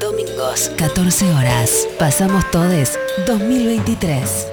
Domingos, 0.00 0.70
14 0.76 1.32
horas. 1.32 1.88
Pasamos 1.98 2.50
todes 2.50 2.98
2023. 3.26 4.49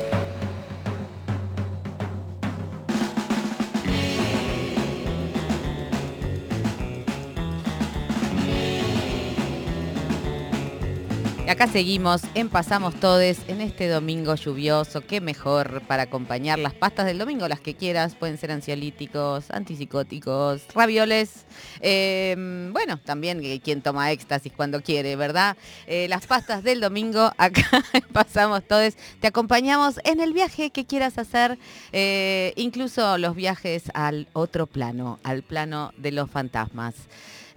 Acá 11.57 11.65
seguimos 11.65 12.21
en 12.35 12.49
Pasamos 12.49 12.93
Todes 12.99 13.39
en 13.47 13.61
este 13.61 13.87
domingo 13.87 14.35
lluvioso. 14.35 15.01
Qué 15.01 15.21
mejor 15.21 15.81
para 15.87 16.03
acompañar 16.03 16.59
las 16.59 16.75
pastas 16.75 17.07
del 17.07 17.17
domingo, 17.17 17.47
las 17.47 17.61
que 17.61 17.73
quieras. 17.73 18.13
Pueden 18.13 18.37
ser 18.37 18.51
ansiolíticos, 18.51 19.49
antipsicóticos, 19.49 20.61
ravioles. 20.75 21.47
Em, 21.79 22.71
bueno, 22.73 22.99
también 22.99 23.41
quien 23.63 23.81
toma 23.81 24.11
éxtasis 24.11 24.53
cuando 24.55 24.83
quiere, 24.83 25.15
¿verdad? 25.15 25.57
Eh, 25.87 26.05
las 26.09 26.27
pastas 26.27 26.61
del 26.61 26.79
domingo, 26.79 27.31
acá 27.39 27.83
en 27.93 28.03
Pasamos 28.13 28.61
Todes. 28.67 28.95
Te 29.19 29.25
acompañamos 29.25 29.99
en 30.03 30.19
el 30.19 30.33
viaje 30.33 30.69
que 30.69 30.85
quieras 30.85 31.17
hacer, 31.17 31.57
eh, 31.91 32.53
incluso 32.55 33.17
los 33.17 33.35
viajes 33.35 33.85
al 33.95 34.27
otro 34.33 34.67
plano, 34.67 35.17
al 35.23 35.41
plano 35.41 35.91
de 35.97 36.11
los 36.11 36.29
fantasmas. 36.29 36.93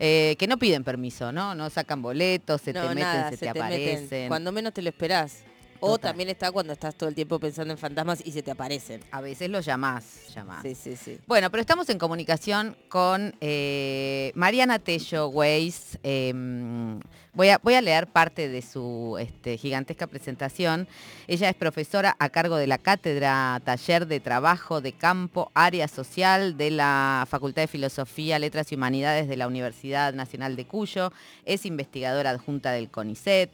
Eh, 0.03 0.35
que 0.39 0.47
no 0.47 0.59
piden 0.59 0.83
permiso, 0.83 1.31
¿no? 1.31 1.55
No 1.55 1.69
sacan 1.69 2.01
boletos, 2.01 2.63
se 2.63 2.73
te 2.73 2.81
meten, 2.81 3.31
se, 3.31 3.37
te, 3.37 3.49
aparecen. 3.51 4.29
Cuando 4.29 4.51
menos 4.51 4.73
te 4.73 4.81
lo 4.81 4.89
esperás. 4.89 5.45
O 5.81 5.99
también 5.99 6.29
está 6.29 6.53
cuando 6.53 6.73
estás 6.73 6.95
todo 6.95 7.09
el 7.09 7.15
tiempo 7.15 7.39
pensando 7.39 7.73
en 7.73 7.79
fantasmas 7.79 8.23
y 8.25 8.33
se 8.33 8.43
te 8.43 8.51
aparecen. 8.51 9.03
A 9.11 9.21
veces 9.21 9.49
lo 9.51 9.61
llamás, 9.61 10.29
llamás. 10.35 10.63
Sí, 10.63 10.75
sí, 10.75 10.97
sí. 10.97 11.19
Bueno, 11.27 11.51
pero 11.51 11.63
estamos 11.63 11.89
en 11.89 11.99
comunicación 11.99 12.77
con 12.89 13.35
eh, 13.41 14.33
Mariana 14.35 14.79
Tello 14.79 15.29
Weiss. 15.29 15.99
Em, 16.03 17.01
voy, 17.33 17.49
a, 17.49 17.59
voy 17.63 17.75
a 17.75 17.81
leer 17.81 18.07
parte 18.07 18.49
de 18.49 18.63
su 18.63 19.17
este, 19.19 19.57
gigantesca 19.57 20.07
presentación. 20.07 20.87
Ella 21.27 21.49
es 21.49 21.55
profesora 21.55 22.15
a 22.19 22.29
cargo 22.29 22.57
de 22.57 22.67
la 22.67 22.79
cátedra 22.79 23.61
Taller 23.65 24.07
de 24.07 24.21
Trabajo 24.21 24.81
de 24.81 24.93
Campo, 24.93 25.51
Área 25.55 25.89
Social 25.89 26.57
de 26.57 26.71
la 26.71 27.27
Facultad 27.29 27.63
de 27.63 27.69
Filosofía, 27.69 28.39
Letras 28.39 28.71
y 28.73 28.75
Humanidades 28.75 29.29
de 29.29 29.37
la 29.37 29.47
Universidad 29.47 30.13
Nacional 30.13 30.57
de 30.57 30.67
Cuyo. 30.67 31.13
Es 31.47 31.65
investigadora 31.65 32.31
adjunta 32.31 32.73
del 32.73 32.91
CONICET 32.91 33.51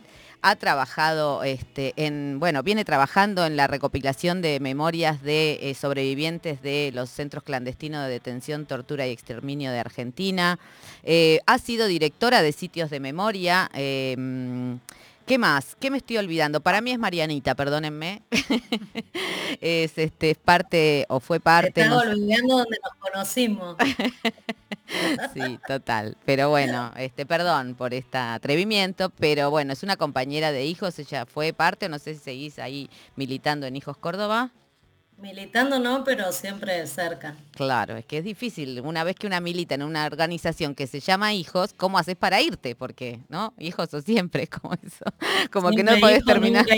ha 0.49 0.55
trabajado 0.55 1.43
este, 1.43 1.93
en, 1.97 2.39
bueno, 2.39 2.63
viene 2.63 2.85
trabajando 2.85 3.45
en 3.45 3.57
la 3.57 3.67
recopilación 3.67 4.43
de 4.43 4.61
memorias 4.61 5.21
de 5.21 5.59
eh, 5.61 5.75
sobrevivientes 5.75 6.63
de 6.63 6.93
los 6.95 7.11
centros 7.11 7.43
clandestinos 7.43 8.05
de 8.05 8.11
detención, 8.11 8.65
tortura 8.65 9.09
y 9.09 9.11
exterminio 9.11 9.73
de 9.73 9.81
Argentina. 9.81 10.61
Eh, 11.03 11.41
ha 11.47 11.59
sido 11.59 11.89
directora 11.89 12.43
de 12.43 12.53
sitios 12.53 12.91
de 12.91 13.01
memoria. 13.01 13.69
Em, 13.75 14.79
¿Qué 15.27 15.39
más? 15.39 15.75
¿Qué 15.81 15.91
me 15.91 15.99
estoy 15.99 16.19
olvidando? 16.19 16.61
Para 16.61 16.81
mí 16.81 16.93
es 16.93 17.01
Marianita, 17.01 17.57
perdónenme. 17.57 18.23
es, 19.61 19.99
este, 19.99 20.31
es 20.31 20.39
parte 20.39 21.05
o 21.09 21.19
fue 21.19 21.41
parte. 21.41 21.81
Estaba 21.81 22.03
olvidando 22.03 22.59
donde 22.59 22.79
nos 22.81 22.95
conocimos. 23.01 23.77
sí, 25.35 25.59
total. 25.67 26.17
Pero 26.25 26.49
bueno, 26.51 26.93
este, 26.97 27.27
perdón 27.27 27.75
por 27.75 27.93
este 27.93 28.19
atrevimiento, 28.19 29.11
pero 29.19 29.51
bueno, 29.51 29.73
es 29.73 29.83
una 29.83 29.97
compañera 29.97 30.53
de 30.53 30.65
hijos, 30.65 30.97
ella 31.01 31.27
fue 31.27 31.53
parte, 31.53 31.89
no 31.89 31.99
sé 31.99 32.15
si 32.15 32.21
seguís 32.21 32.61
ahí 32.61 32.89
militando 33.17 33.67
en 33.67 33.75
Hijos 33.75 33.97
Córdoba. 33.97 34.53
Militando 35.19 35.79
no, 35.79 36.05
pero 36.05 36.31
siempre 36.31 36.87
cerca. 36.87 37.37
Claro, 37.53 37.97
es 37.97 38.05
que 38.05 38.19
es 38.19 38.25
difícil. 38.25 38.83
Una 38.83 39.03
vez 39.03 39.17
que 39.17 39.27
una 39.27 39.41
milita 39.41 39.75
en 39.75 39.83
una 39.83 40.05
organización 40.05 40.75
que 40.75 40.87
se 40.87 41.01
llama 41.01 41.33
Hijos, 41.33 41.73
¿cómo 41.75 41.99
haces 41.99 42.17
para 42.17 42.43
irte? 42.43 42.75
Porque, 42.75 43.21
¿no? 43.31 43.55
Hijos 43.59 43.95
o 43.95 44.03
siempre, 44.03 44.47
como 44.61 44.75
eso. 44.75 45.07
Como 45.51 45.71
que 45.71 45.83
no 45.83 45.93
podés 46.01 46.23
terminar. 46.25 46.67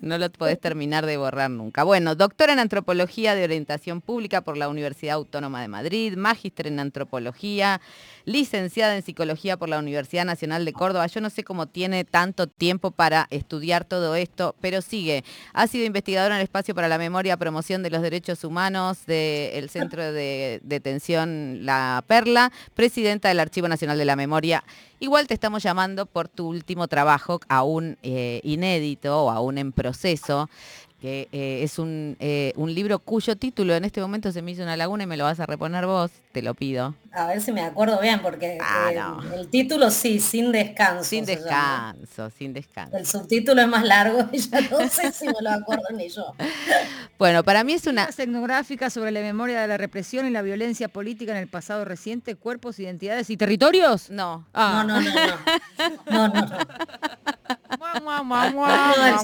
No 0.00 0.18
lo 0.18 0.30
podés 0.30 0.60
terminar 0.60 1.06
de 1.06 1.16
borrar 1.16 1.50
nunca. 1.50 1.82
Bueno, 1.82 2.14
doctora 2.14 2.52
en 2.52 2.58
Antropología 2.58 3.34
de 3.34 3.44
Orientación 3.44 4.00
Pública 4.00 4.42
por 4.42 4.56
la 4.56 4.68
Universidad 4.68 5.14
Autónoma 5.14 5.62
de 5.62 5.68
Madrid, 5.68 6.16
magíster 6.16 6.66
en 6.66 6.80
Antropología, 6.80 7.80
licenciada 8.24 8.96
en 8.96 9.02
Psicología 9.02 9.56
por 9.56 9.68
la 9.68 9.78
Universidad 9.78 10.24
Nacional 10.24 10.64
de 10.64 10.72
Córdoba. 10.72 11.06
Yo 11.06 11.20
no 11.20 11.30
sé 11.30 11.44
cómo 11.44 11.66
tiene 11.66 12.04
tanto 12.04 12.46
tiempo 12.48 12.90
para 12.90 13.26
estudiar 13.30 13.84
todo 13.84 14.14
esto, 14.14 14.54
pero 14.60 14.82
sigue. 14.82 15.24
Ha 15.52 15.66
sido 15.68 15.86
investigadora 15.86 16.34
en 16.34 16.40
el 16.40 16.44
espacio 16.44 16.74
para 16.74 16.88
la 16.88 16.98
memoria, 16.98 17.23
promoción 17.36 17.82
de 17.82 17.90
los 17.90 18.02
derechos 18.02 18.44
humanos 18.44 19.06
del 19.06 19.68
Centro 19.70 20.12
de 20.12 20.60
Detención 20.62 21.64
La 21.64 22.04
Perla, 22.06 22.52
presidenta 22.74 23.28
del 23.28 23.40
Archivo 23.40 23.68
Nacional 23.68 23.98
de 23.98 24.04
la 24.04 24.16
Memoria. 24.16 24.62
Igual 25.00 25.26
te 25.26 25.34
estamos 25.34 25.62
llamando 25.62 26.06
por 26.06 26.28
tu 26.28 26.48
último 26.48 26.86
trabajo, 26.88 27.40
aún 27.48 27.98
eh, 28.02 28.40
inédito 28.44 29.24
o 29.24 29.30
aún 29.30 29.58
en 29.58 29.72
proceso, 29.72 30.48
que 31.04 31.28
eh, 31.32 31.60
es 31.62 31.78
un, 31.78 32.16
eh, 32.18 32.54
un, 32.56 32.74
libro 32.74 32.98
cuyo 32.98 33.36
título 33.36 33.74
en 33.74 33.84
este 33.84 34.00
momento 34.00 34.32
se 34.32 34.40
me 34.40 34.52
hizo 34.52 34.62
una 34.62 34.74
laguna 34.74 35.04
y 35.04 35.06
me 35.06 35.18
lo 35.18 35.24
vas 35.24 35.38
a 35.38 35.44
reponer 35.44 35.84
vos, 35.84 36.10
te 36.32 36.40
lo 36.40 36.54
pido. 36.54 36.94
A 37.12 37.26
ver 37.26 37.42
si 37.42 37.52
me 37.52 37.60
acuerdo 37.60 38.00
bien, 38.00 38.22
porque 38.22 38.56
ah, 38.58 38.90
eh, 38.90 39.34
el 39.38 39.48
título 39.48 39.90
sí, 39.90 40.18
sin 40.18 40.50
descanso. 40.50 41.04
Sin 41.04 41.26
descanso, 41.26 42.30
sin 42.30 42.54
descanso. 42.54 42.96
El 42.96 43.04
subtítulo 43.04 43.60
es 43.60 43.68
más 43.68 43.84
largo 43.84 44.26
y 44.32 44.38
ya 44.38 44.62
no 44.62 44.88
sé 44.88 45.12
si 45.12 45.26
me 45.26 45.34
lo 45.42 45.50
acuerdo 45.50 45.84
ni 45.94 46.08
yo. 46.08 46.24
Bueno, 47.16 47.44
para 47.44 47.62
mí 47.62 47.74
es 47.74 47.86
una... 47.86 48.08
Etnográfica 48.16 48.90
sobre 48.90 49.12
la 49.12 49.20
memoria 49.20 49.60
de 49.60 49.68
la 49.68 49.76
represión 49.76 50.26
y 50.26 50.30
la 50.30 50.42
violencia 50.42 50.88
política 50.88 51.32
en 51.32 51.38
el 51.38 51.48
pasado 51.48 51.84
reciente, 51.84 52.34
cuerpos, 52.34 52.78
identidades 52.80 53.30
y 53.30 53.36
territorios. 53.36 54.10
No. 54.10 54.46
Ah. 54.52 54.84
No, 54.86 55.00
no, 55.00 55.10
no, 55.10 55.14
no. 55.14 55.34
No, 56.10 56.28
no, 56.28 56.40
no. 56.40 56.58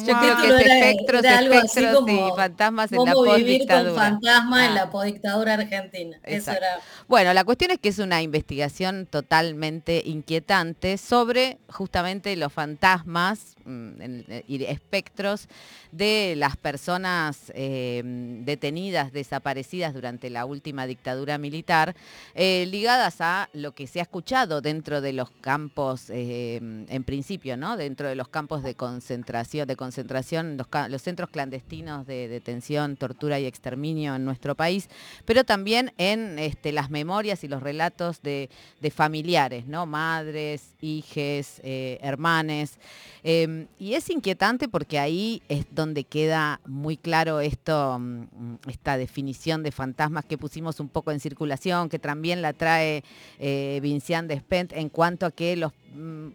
Yo 0.06 0.18
creo 0.18 0.36
que 0.38 0.46
es 0.48 0.66
espectros, 0.66 1.24
espectros 1.24 2.04
y 2.08 2.36
fantasmas 2.36 2.92
en 2.92 3.04
la 3.04 3.12
postdictadura. 3.12 3.94
fantasmas 3.94 4.68
en 4.68 4.74
la 4.74 4.82
ah. 4.82 4.90
postdictadura 4.90 5.54
argentina. 5.54 6.18
Eso 6.22 6.52
era... 6.52 6.80
Bueno, 7.08 7.32
la 7.34 7.44
cuestión 7.44 7.70
es 7.70 7.78
que 7.78 7.88
es 7.88 7.98
una 7.98 8.22
investigación 8.22 9.06
totalmente 9.06 10.02
inquietante 10.04 10.98
sobre 10.98 11.58
justamente 11.68 12.36
los 12.36 12.52
fantasmas 12.52 13.56
mm, 13.64 14.00
y 14.46 14.64
espectros 14.64 15.48
de 15.92 16.34
las 16.36 16.56
personas 16.56 17.52
eh, 17.54 18.02
detenidas, 18.44 19.12
desaparecidas 19.12 19.94
durante 19.94 20.30
la 20.30 20.44
última 20.44 20.86
dictadura 20.86 21.38
militar, 21.38 21.96
eh, 22.34 22.66
ligadas 22.70 23.20
a 23.20 23.48
lo 23.52 23.72
que 23.72 23.86
se 23.86 24.00
ha 24.00 24.02
escuchado 24.02 24.60
dentro 24.60 25.00
de 25.00 25.12
los 25.12 25.30
campos, 25.30 26.10
eh, 26.10 26.56
en 26.56 27.04
principio, 27.04 27.56
¿no? 27.56 27.76
Dentro 27.76 28.08
de 28.08 28.14
los 28.14 28.28
campos 28.28 28.59
de 28.62 28.74
concentración, 28.74 29.66
de 29.66 29.76
concentración, 29.76 30.56
los, 30.56 31.02
centros 31.02 31.30
clandestinos 31.30 32.06
de 32.06 32.28
detención, 32.28 32.96
tortura 32.96 33.40
y 33.40 33.46
exterminio 33.46 34.14
en 34.14 34.24
nuestro 34.24 34.54
país, 34.54 34.88
pero 35.24 35.44
también 35.44 35.92
en 35.98 36.38
este, 36.38 36.72
las 36.72 36.90
memorias 36.90 37.44
y 37.44 37.48
los 37.48 37.62
relatos 37.62 38.22
de, 38.22 38.48
familiares, 38.90 39.66
¿no? 39.66 39.86
Madres, 39.86 40.74
hijes, 40.80 41.60
hermanes. 41.62 42.78
Em, 43.22 43.66
y 43.78 43.94
es 43.94 44.08
inquietante 44.10 44.68
porque 44.68 44.98
ahí 44.98 45.42
es 45.48 45.66
donde 45.70 46.04
queda 46.04 46.60
muy 46.66 46.96
claro 46.96 47.40
esto, 47.40 47.98
mm, 47.98 48.54
esta 48.68 48.96
definición 48.96 49.62
de 49.62 49.72
fantasmas 49.72 50.24
que 50.24 50.38
pusimos 50.38 50.80
un 50.80 50.88
poco 50.88 51.10
en 51.12 51.20
circulación, 51.20 51.88
que 51.88 51.98
también 51.98 52.40
la 52.40 52.52
trae 52.52 53.04
eh, 53.38 53.78
Vincian 53.82 54.26
Despent 54.26 54.72
en 54.72 54.88
cuanto 54.88 55.26
a 55.26 55.30
que 55.30 55.56
los 55.56 55.72
mm, 55.94 56.28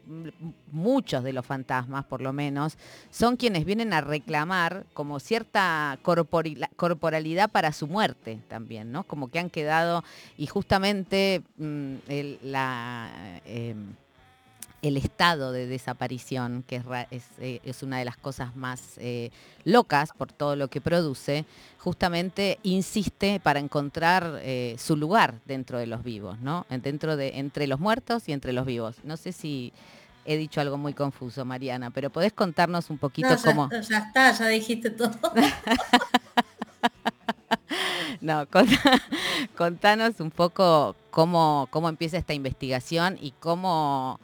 muchos 0.72 1.24
de 1.24 1.34
los 1.34 1.46
fantasmas, 1.46 2.06
por 2.16 2.22
lo 2.22 2.32
menos, 2.32 2.78
son 3.12 3.36
quienes 3.36 3.66
vienen 3.66 3.92
a 3.92 4.00
reclamar 4.00 4.86
como 4.94 5.20
cierta 5.20 6.00
corporalidad 6.02 7.50
para 7.50 7.74
su 7.74 7.88
muerte 7.88 8.40
también, 8.48 8.94
¿no? 8.94 9.04
Como 9.04 9.28
que 9.28 9.38
han 9.38 9.50
quedado, 9.50 10.02
y 10.38 10.48
justamente 10.48 11.42
mm. 11.58 11.96
Em, 12.08 13.96
el 14.82 14.96
estado 14.96 15.52
de 15.52 15.68
desaparición, 15.68 16.64
que 16.66 16.82
es, 17.12 17.24
eh, 17.40 17.60
una 17.82 18.00
de 18.00 18.06
las 18.06 18.16
cosas 18.16 18.56
más 18.56 18.94
eh, 18.96 19.30
locas 19.66 20.12
por 20.18 20.32
todo 20.32 20.56
lo 20.56 20.70
que 20.70 20.80
produce, 20.80 21.44
justamente 21.80 22.60
insiste 22.64 23.42
para 23.42 23.60
encontrar 23.60 24.40
eh, 24.42 24.78
su 24.80 24.96
lugar 24.96 25.42
dentro 25.46 25.80
de 25.80 25.88
los 25.88 26.02
vivos, 26.02 26.40
¿no? 26.40 26.66
Dentro 26.70 27.18
de, 27.18 27.40
entre 27.40 27.68
los 27.68 27.82
muertos 27.82 28.30
y 28.30 28.32
entre 28.32 28.54
los 28.54 28.66
vivos. 28.66 28.96
No 29.04 29.18
sé 29.18 29.34
si 29.34 29.74
he 30.26 30.38
dicho 30.38 30.62
algo 30.62 30.78
muy 30.78 30.94
confuso, 30.94 31.46
Mariana, 31.46 31.92
pero 31.92 32.10
podés 32.10 32.34
contarnos 32.34 32.90
un 32.90 32.98
poquito 32.98 33.30
no, 33.30 33.38
ya 33.38 33.44
cómo... 33.44 33.70
Ya 33.70 33.98
está, 34.00 34.32
ya 34.32 34.48
dijiste 34.48 34.90
todo. 34.90 35.12
no, 38.22 38.48
contanos 39.58 40.20
un 40.20 40.32
poco 40.32 40.96
cómo, 41.12 41.68
cómo 41.72 41.90
empieza 41.90 42.18
esta 42.18 42.34
investigación 42.34 43.18
y 43.22 43.32
cómo 43.40 44.20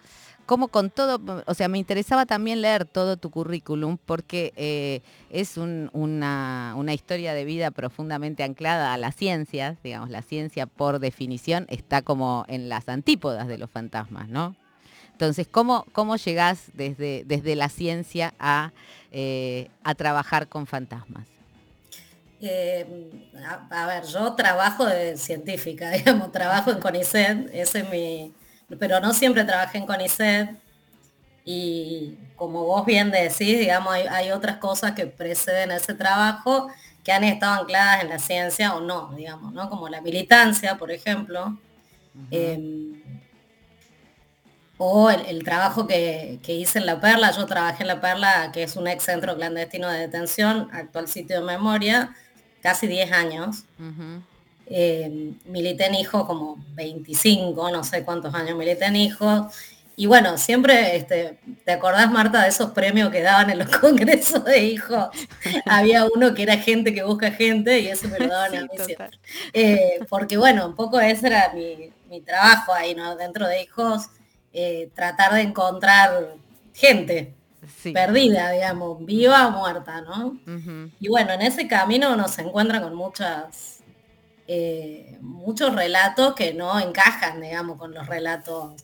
como 0.51 0.67
con 0.67 0.89
todo, 0.89 1.21
o 1.45 1.53
sea, 1.53 1.69
me 1.69 1.77
interesaba 1.77 2.25
también 2.25 2.61
leer 2.61 2.83
todo 2.83 3.15
tu 3.15 3.29
currículum 3.29 3.97
porque 3.97 4.51
eh, 4.57 4.99
es 5.29 5.55
una, 5.55 6.75
historia 6.93 7.33
de 7.33 7.45
vida 7.45 7.71
profundamente 7.71 8.43
anclada 8.43 8.93
a 8.93 8.97
las 8.97 9.15
ciencias, 9.15 9.81
digamos, 9.81 10.09
la 10.09 10.21
ciencia 10.21 10.65
por 10.65 10.99
definición 10.99 11.67
está 11.69 12.01
como 12.01 12.43
en 12.49 12.67
las 12.67 12.89
antípodas 12.89 13.47
de 13.47 13.59
los 13.59 13.69
fantasmas, 13.69 14.27
¿no? 14.27 14.57
Entonces, 15.21 15.47
¿cómo, 15.47 15.85
cómo 15.91 16.15
llegás 16.15 16.63
desde, 16.73 17.21
desde 17.27 17.55
la 17.55 17.69
ciencia 17.69 18.33
a, 18.39 18.71
a 19.83 19.93
trabajar 19.93 20.47
con 20.47 20.65
fantasmas? 20.65 21.27
a, 23.69 23.85
ver, 23.85 24.03
yo 24.05 24.33
trabajo 24.33 24.83
de 24.83 25.15
científica, 25.17 25.91
digamos, 25.91 26.31
trabajo 26.31 26.71
en 26.71 26.79
CONICET, 26.79 27.51
ese 27.53 27.81
es 27.81 27.89
mi, 27.91 28.33
pero 28.79 28.99
no 28.99 29.13
siempre 29.13 29.43
trabajé 29.43 29.77
en 29.77 29.85
CONICET 29.85 30.49
y 31.45 32.17
como 32.35 32.65
vos 32.65 32.83
bien 32.83 33.11
decís, 33.11 33.59
digamos, 33.59 33.93
hay, 33.93 34.31
otras 34.31 34.57
cosas 34.57 34.93
que 34.93 35.05
preceden 35.05 35.69
ese 35.69 35.93
trabajo 35.93 36.67
que 37.03 37.11
han 37.11 37.23
estado 37.23 37.61
ancladas 37.61 38.01
en 38.01 38.09
la 38.09 38.17
ciencia 38.17 38.73
o 38.73 38.81
no, 38.81 39.13
digamos, 39.15 39.53
¿no? 39.53 39.69
Como 39.69 39.87
la 39.87 40.01
militancia, 40.01 40.79
por 40.79 40.89
ejemplo, 40.89 41.59
em, 42.31 42.99
o 44.83 45.11
el, 45.11 45.43
trabajo 45.43 45.85
que, 45.85 46.39
hice 46.47 46.79
en 46.79 46.87
La 46.87 46.99
Perla, 46.99 47.29
yo 47.29 47.45
trabajé 47.45 47.83
en 47.83 47.87
La 47.87 48.01
Perla, 48.01 48.49
que 48.51 48.63
es 48.63 48.75
un 48.75 48.87
ex 48.87 49.03
centro 49.03 49.35
clandestino 49.35 49.87
de 49.87 49.99
detención, 49.99 50.69
actual 50.73 51.07
sitio 51.07 51.39
de 51.39 51.45
memoria, 51.45 52.15
casi 52.63 52.87
10 52.87 53.11
años. 53.11 53.65
Eh, 54.65 55.33
milité 55.45 55.85
en 55.85 55.93
hijo 55.93 56.25
como 56.25 56.57
25, 56.73 57.69
no 57.69 57.83
sé 57.83 58.03
cuántos 58.03 58.33
años 58.33 58.57
milité 58.57 58.85
en 58.85 58.95
hijo. 58.95 59.51
Y 59.95 60.07
bueno, 60.07 60.35
siempre, 60.39 60.95
este, 60.95 61.37
¿te 61.63 61.73
acordás, 61.73 62.11
Marta, 62.11 62.41
de 62.41 62.49
esos 62.49 62.71
premios 62.71 63.11
que 63.11 63.21
daban 63.21 63.51
en 63.51 63.59
los 63.59 63.69
congresos 63.77 64.43
de 64.45 64.63
hijos? 64.63 65.09
Había 65.67 66.07
uno 66.11 66.33
que 66.33 66.41
era 66.41 66.57
gente 66.57 66.91
que 66.91 67.03
busca 67.03 67.29
gente 67.29 67.81
y 67.81 67.87
eso 67.89 68.07
me 68.07 68.17
lo 68.17 68.29
daban 68.29 68.55
a 68.57 68.61
mí 68.63 68.69
siempre. 68.83 69.19
Eh, 69.53 69.99
porque 70.09 70.37
bueno, 70.37 70.65
un 70.65 70.75
poco 70.75 70.99
ese 70.99 71.27
era 71.27 71.53
mi, 71.53 72.21
trabajo 72.21 72.73
ahí, 72.73 72.95
¿no? 72.95 73.15
Dentro 73.15 73.47
de 73.47 73.61
hijos, 73.61 74.09
eh, 74.53 74.91
tratar 74.93 75.33
de 75.33 75.41
encontrar 75.41 76.35
gente 76.73 77.35
perdida, 77.93 78.51
digamos, 78.51 79.05
viva 79.05 79.47
o 79.47 79.51
muerta, 79.51 80.01
¿no? 80.01 80.39
Y 80.99 81.07
bueno, 81.07 81.31
en 81.33 81.41
ese 81.41 81.67
camino 81.67 82.13
uno 82.13 82.27
se 82.27 82.41
encuentra 82.41 82.81
con 82.81 82.95
muchas 82.95 83.81
eh, 84.53 85.17
muchos 85.21 85.73
relatos 85.73 86.35
que 86.35 86.53
no 86.53 86.77
encajan, 86.77 87.39
digamos, 87.39 87.77
con 87.77 87.93
los 87.93 88.05
relatos 88.07 88.83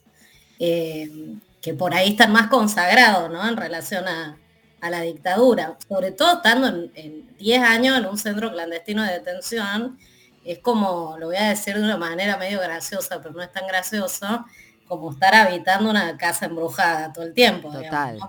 eh, 0.59 1.35
que 1.61 1.73
por 1.73 1.93
ahí 1.93 2.11
están 2.11 2.31
más 2.31 2.47
consagrados, 2.47 3.29
¿no? 3.29 3.45
En 3.45 3.57
relación 3.57 4.07
a, 4.07 4.37
la 4.79 5.01
dictadura. 5.01 5.77
Sobre 5.89 6.11
todo 6.11 6.37
estando 6.37 6.67
en 6.95 7.35
10 7.37 7.61
años 7.63 7.97
en 7.97 8.05
un 8.05 8.17
centro 8.17 8.49
clandestino 8.53 9.03
de 9.03 9.11
detención, 9.11 9.97
es 10.45 10.59
como, 10.59 11.17
lo 11.19 11.25
voy 11.25 11.35
a 11.35 11.49
decir 11.49 11.75
de 11.75 11.83
una 11.83 11.97
manera 11.97 12.37
medio 12.37 12.61
graciosa, 12.61 13.21
pero 13.21 13.33
no 13.33 13.41
es 13.41 13.51
tan 13.51 13.67
gracioso, 13.67 14.45
como 14.88 15.12
estar 15.12 15.36
habitando 15.36 15.89
una 15.89 16.18
casa 16.18 16.45
embrujada 16.45 17.12
todo 17.13 17.25
el 17.25 17.34
tiempo. 17.34 17.72
Total, 17.72 18.19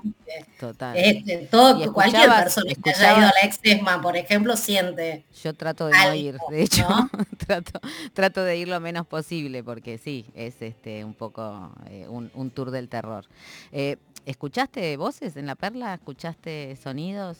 total. 0.59 0.97
Este, 0.97 1.39
todo, 1.51 1.93
cualquier 1.93 2.29
persona 2.29 2.73
que 2.83 2.91
haya 2.91 3.19
ido 3.19 3.27
a 3.27 3.33
la 3.41 3.43
extesma, 3.43 4.01
por 4.01 4.17
ejemplo, 4.17 4.57
siente. 4.57 5.25
Yo 5.43 5.55
trato 5.55 5.87
de 5.87 5.93
no 5.93 6.15
ir, 6.15 6.39
de 6.51 6.63
hecho, 6.63 6.87
trato, 7.47 7.81
trato 8.13 8.43
de 8.43 8.57
ir 8.57 8.69
lo 8.69 8.81
menos 8.81 9.07
posible, 9.07 9.63
porque 9.63 9.99
sí, 9.99 10.27
es 10.35 10.61
este 10.61 11.05
un 11.05 11.15
poco 11.15 11.73
eh, 11.89 12.07
un, 12.09 12.51
tour 12.51 12.71
del 12.71 12.89
terror. 12.89 13.25
Eh, 13.73 13.97
¿Escuchaste 14.27 14.97
voces 14.97 15.37
en 15.37 15.47
la 15.47 15.55
perla? 15.55 15.95
¿Escuchaste 15.95 16.77
sonidos? 16.77 17.39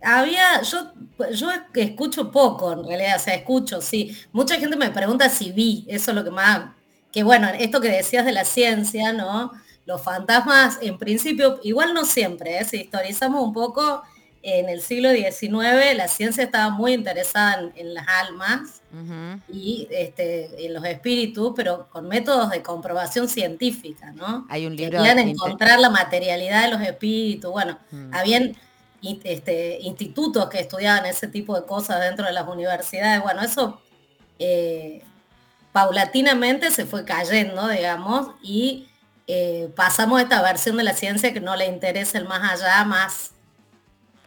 Había, 0.00 0.62
yo, 0.62 0.92
yo 1.32 1.50
escucho 1.74 2.30
poco 2.30 2.72
en 2.72 2.84
realidad, 2.84 3.16
o 3.16 3.18
sea, 3.18 3.34
escucho, 3.34 3.80
sí. 3.80 4.16
Mucha 4.32 4.56
gente 4.56 4.76
me 4.76 4.90
pregunta 4.90 5.28
si 5.28 5.50
vi, 5.50 5.84
eso 5.88 6.12
es 6.12 6.16
lo 6.16 6.22
que 6.22 6.30
más 6.30 6.77
que 7.12 7.22
bueno, 7.22 7.48
esto 7.58 7.80
que 7.80 7.88
decías 7.88 8.24
de 8.24 8.32
la 8.32 8.44
ciencia, 8.44 9.12
¿no? 9.12 9.52
Los 9.86 10.02
fantasmas, 10.02 10.78
en 10.82 10.98
principio, 10.98 11.60
igual 11.62 11.94
no 11.94 12.04
siempre, 12.04 12.58
¿eh? 12.58 12.64
si 12.64 12.76
historizamos 12.76 13.42
un 13.42 13.52
poco, 13.52 14.02
en 14.42 14.68
el 14.68 14.80
siglo 14.80 15.10
XIX 15.10 15.96
la 15.96 16.08
ciencia 16.08 16.44
estaba 16.44 16.70
muy 16.70 16.92
interesada 16.92 17.70
en, 17.74 17.94
las 17.94 18.06
almas 18.08 18.82
y 19.52 19.88
este, 19.90 20.66
en 20.66 20.74
los 20.74 20.84
espíritus, 20.84 21.52
pero 21.56 21.88
con 21.90 22.08
métodos 22.08 22.50
de 22.50 22.62
comprobación 22.62 23.28
científica, 23.28 24.12
¿no? 24.12 24.46
Hay 24.48 24.66
un 24.66 24.76
libro. 24.76 24.98
Querían 24.98 25.18
encontrar 25.18 25.78
la 25.80 25.90
materialidad 25.90 26.64
de 26.64 26.70
los 26.70 26.80
espíritus. 26.80 27.50
Bueno, 27.50 27.78
mm. 27.90 28.14
habían 28.14 28.56
este, 29.02 29.78
institutos 29.82 30.48
que 30.48 30.60
estudiaban 30.60 31.04
ese 31.06 31.28
tipo 31.28 31.58
de 31.58 31.66
cosas 31.66 32.00
dentro 32.00 32.24
de 32.24 32.32
las 32.32 32.48
universidades. 32.48 33.22
Bueno, 33.22 33.42
eso 33.42 33.80
eh, 34.38 35.02
paulatinamente 35.78 36.72
se 36.72 36.86
fue 36.86 37.04
cayendo, 37.04 37.68
digamos, 37.68 38.30
y 38.42 38.88
eh, 39.28 39.70
pasamos 39.76 40.18
a 40.18 40.22
esta 40.22 40.42
versión 40.42 40.76
de 40.76 40.82
la 40.82 40.92
ciencia 40.92 41.32
que 41.32 41.38
no 41.40 41.54
le 41.54 41.66
interesa 41.66 42.18
el 42.18 42.26
más 42.26 42.50
allá, 42.50 42.84
más, 42.84 43.30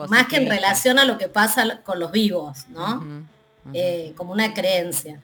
más 0.07 0.27
que 0.27 0.38
en 0.38 0.48
relación 0.48 0.98
a 0.98 1.03
lo 1.03 1.18
que 1.18 1.27
pasa 1.27 1.81
con 1.83 2.00
los 2.00 2.09
vivos, 2.13 2.69
¿no? 2.69 3.25
Eh, 3.74 4.13
como 4.15 4.31
una 4.31 4.53
creencia. 4.53 5.21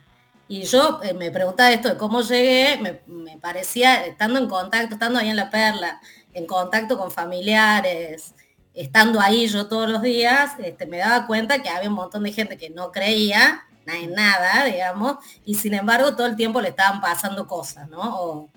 Y 0.49 0.63
yo 0.63 0.99
eh, 1.01 1.13
me 1.13 1.31
preguntaba 1.31 1.71
esto 1.71 1.87
de 1.87 1.97
cómo 1.97 2.21
llegué, 2.21 2.77
me, 3.07 3.37
parecía, 3.37 4.05
estando 4.05 4.37
en 4.37 4.49
contacto, 4.49 4.95
estando 4.95 5.19
ahí 5.19 5.29
en 5.29 5.37
La 5.37 5.49
Perla, 5.49 6.01
en 6.33 6.45
contacto 6.45 6.97
con 6.97 7.09
familiares, 7.09 8.33
estando 8.73 9.21
ahí 9.21 9.47
yo 9.47 9.67
todos 9.67 9.89
los 9.89 10.01
días, 10.01 10.51
este, 10.59 10.87
me 10.87 10.97
daba 10.97 11.25
cuenta 11.25 11.61
que 11.61 11.69
había 11.69 11.87
un 11.87 11.95
montón 11.95 12.23
de 12.23 12.33
gente 12.33 12.57
que 12.57 12.69
no 12.69 12.91
creía 12.91 13.63
nada, 14.07 14.65
digamos, 14.65 15.17
y 15.45 15.55
sin 15.55 15.73
embargo 15.73 16.15
todo 16.15 16.27
el 16.27 16.35
tiempo 16.35 16.61
le 16.61 16.69
estaban 16.69 17.01
pasando 17.01 17.47
cosas, 17.47 17.89
¿no? 17.89 17.99
O, 18.21 18.49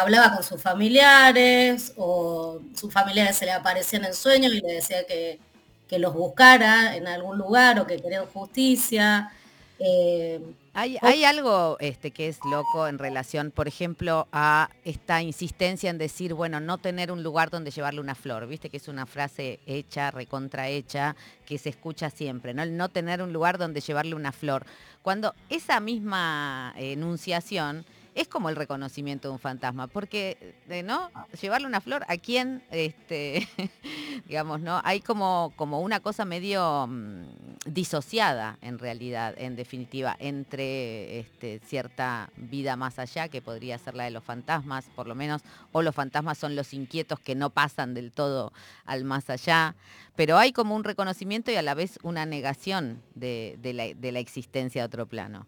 hablaba 0.00 0.36
con 0.36 0.42
sus 0.42 0.60
familiares, 0.62 1.92
o 1.96 2.60
sus 2.74 2.90
familiares 2.90 3.36
se 3.36 3.44
le 3.44 3.52
aparecían 3.52 4.04
en 4.04 4.14
sueños 4.14 4.54
y 4.54 4.60
le 4.60 4.74
decía 4.74 5.06
que, 5.06 5.38
que 5.86 5.98
los 5.98 6.14
buscara 6.14 6.96
en 6.96 7.06
algún 7.06 7.36
lugar 7.36 7.78
o 7.78 7.86
que 7.86 8.00
querían 8.00 8.24
justicia. 8.26 9.30
Eh, 9.78 10.40
hay, 10.72 11.24
algo 11.24 11.76
este, 11.80 12.10
que 12.10 12.28
es 12.28 12.38
loco 12.50 12.88
en 12.88 12.98
relación, 12.98 13.50
por 13.50 13.68
ejemplo, 13.68 14.28
a 14.32 14.70
esta 14.84 15.22
insistencia 15.22 15.90
en 15.90 15.98
decir, 15.98 16.34
bueno, 16.34 16.60
no 16.60 16.78
tener 16.78 17.12
un 17.12 17.22
lugar 17.22 17.50
donde 17.50 17.70
llevarle 17.70 18.00
una 18.00 18.14
flor, 18.14 18.46
viste 18.46 18.70
que 18.70 18.78
es 18.78 18.88
una 18.88 19.06
frase 19.06 19.60
hecha, 19.66 20.10
recontrahecha, 20.10 21.16
que 21.46 21.58
se 21.58 21.70
escucha 21.70 22.10
siempre, 22.10 22.54
¿no? 22.54 22.62
El 22.62 22.76
no 22.76 22.88
tener 22.88 23.22
un 23.22 23.32
lugar 23.32 23.58
donde 23.58 23.80
llevarle 23.80 24.14
una 24.14 24.32
flor. 24.32 24.66
Cuando 25.02 25.34
esa 25.48 25.80
misma 25.80 26.74
enunciación 26.76 27.84
es 28.14 28.28
como 28.28 28.48
el 28.48 28.56
reconocimiento 28.56 29.28
de 29.28 29.32
un 29.32 29.40
fantasma, 29.40 29.86
porque, 29.88 30.54
eh, 30.68 30.82
¿no? 30.82 31.10
Llevarle 31.40 31.66
una 31.66 31.80
flor 31.80 32.04
a 32.08 32.16
quién, 32.16 32.62
este, 32.70 33.48
digamos, 34.26 34.60
¿no? 34.60 34.80
Hay 34.84 35.00
como, 35.00 35.52
como 35.56 35.80
una 35.80 36.00
cosa 36.00 36.24
medio 36.24 36.86
mm, 36.86 37.24
disociada, 37.66 38.58
en 38.60 38.78
realidad, 38.78 39.34
en 39.36 39.56
definitiva, 39.56 40.16
entre 40.18 41.20
este, 41.20 41.60
cierta 41.66 42.30
vida 42.36 42.76
más 42.76 42.98
allá, 42.98 43.28
que 43.28 43.42
podría 43.42 43.78
ser 43.78 43.94
la 43.94 44.04
de 44.04 44.10
los 44.10 44.24
fantasmas, 44.24 44.86
por 44.94 45.06
lo 45.06 45.14
menos, 45.14 45.42
o 45.72 45.82
los 45.82 45.94
fantasmas 45.94 46.38
son 46.38 46.56
los 46.56 46.74
inquietos 46.74 47.20
que 47.20 47.34
no 47.34 47.50
pasan 47.50 47.94
del 47.94 48.12
todo 48.12 48.52
al 48.84 49.04
más 49.04 49.30
allá, 49.30 49.74
pero 50.16 50.38
hay 50.38 50.52
como 50.52 50.74
un 50.74 50.84
reconocimiento 50.84 51.50
y 51.50 51.56
a 51.56 51.62
la 51.62 51.74
vez 51.74 51.98
una 52.02 52.26
negación 52.26 53.02
de, 53.14 53.58
la, 53.62 53.94
de 53.94 54.12
la 54.12 54.18
existencia 54.18 54.82
de 54.82 54.86
otro 54.86 55.06
plano. 55.06 55.46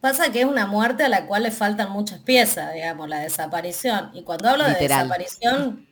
Pasa 0.00 0.32
que 0.32 0.40
es 0.40 0.46
una 0.46 0.66
muerte 0.66 1.04
a 1.04 1.08
la 1.10 1.26
cual 1.26 1.42
le 1.42 1.50
faltan 1.50 1.90
muchas 1.90 2.20
piezas, 2.20 2.72
digamos, 2.72 3.08
la 3.08 3.18
desaparición. 3.18 4.10
Y 4.14 4.22
cuando 4.22 4.48
hablo 4.48 4.64
de 4.64 4.74
desaparición, 4.74 5.86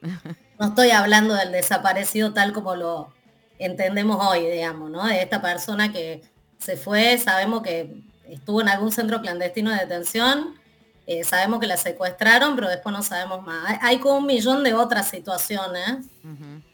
no 0.62 0.68
estoy 0.68 0.92
hablando 0.92 1.34
del 1.34 1.50
desaparecido 1.50 2.32
tal 2.32 2.52
como 2.52 2.76
lo 2.76 3.12
entendemos 3.58 4.24
hoy, 4.24 4.46
digamos, 4.46 4.92
¿no? 4.92 5.04
De 5.04 5.20
esta 5.20 5.42
persona 5.42 5.90
que 5.90 6.22
se 6.56 6.76
fue, 6.76 7.18
sabemos 7.18 7.62
que 7.62 8.04
estuvo 8.28 8.60
en 8.60 8.68
algún 8.68 8.92
centro 8.92 9.20
clandestino 9.20 9.72
de 9.72 9.78
detención, 9.78 10.54
eh, 11.08 11.24
sabemos 11.24 11.58
que 11.58 11.66
la 11.66 11.76
secuestraron, 11.76 12.54
pero 12.54 12.68
después 12.68 12.94
no 12.94 13.02
sabemos 13.02 13.42
más. 13.42 13.76
Hay, 13.80 13.98
como 13.98 14.18
un 14.18 14.26
millón 14.26 14.62
de 14.62 14.72
otras 14.72 15.08
situaciones 15.08 16.06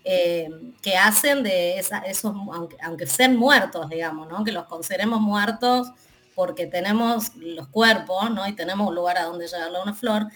eh, 0.04 0.50
que 0.82 0.98
hacen 0.98 1.42
de 1.42 1.78
esos, 1.78 2.34
aunque, 2.52 2.76
aunque, 2.82 3.06
sean 3.06 3.36
muertos, 3.36 3.88
digamos, 3.88 4.28
¿no? 4.28 4.44
Que 4.44 4.52
los 4.52 4.66
consideremos 4.66 5.18
muertos 5.18 5.90
porque 6.34 6.66
tenemos 6.66 7.34
los 7.36 7.68
cuerpos, 7.68 8.30
¿no? 8.32 8.46
Y 8.46 8.52
tenemos 8.52 8.86
un 8.86 8.94
lugar 8.94 9.16
a 9.16 9.24
donde 9.24 9.46
llevarle 9.46 9.80
una 9.80 9.94
flor, 9.94 10.26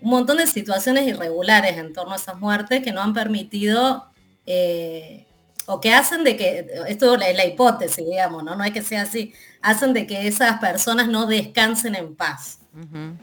un 0.00 0.10
montón 0.10 0.38
de 0.38 0.46
situaciones 0.46 1.06
irregulares 1.06 1.76
en 1.76 1.92
torno 1.92 2.12
a 2.12 2.16
esas 2.16 2.38
muertes 2.38 2.82
que 2.82 2.92
no 2.92 3.02
han 3.02 3.12
permitido 3.12 4.06
eh, 4.46 5.26
o 5.66 5.80
que 5.80 5.92
hacen 5.92 6.24
de 6.24 6.36
que, 6.36 6.66
esto 6.88 7.14
es 7.14 7.36
la 7.36 7.44
hipótesis, 7.44 8.04
digamos, 8.04 8.42
¿no? 8.42 8.56
No 8.56 8.64
es 8.64 8.72
que 8.72 8.82
sea 8.82 9.02
así, 9.02 9.32
hacen 9.62 9.92
de 9.92 10.06
que 10.06 10.26
esas 10.26 10.58
personas 10.58 11.08
no 11.08 11.26
descansen 11.26 11.94
en 11.94 12.14
paz. 12.16 12.58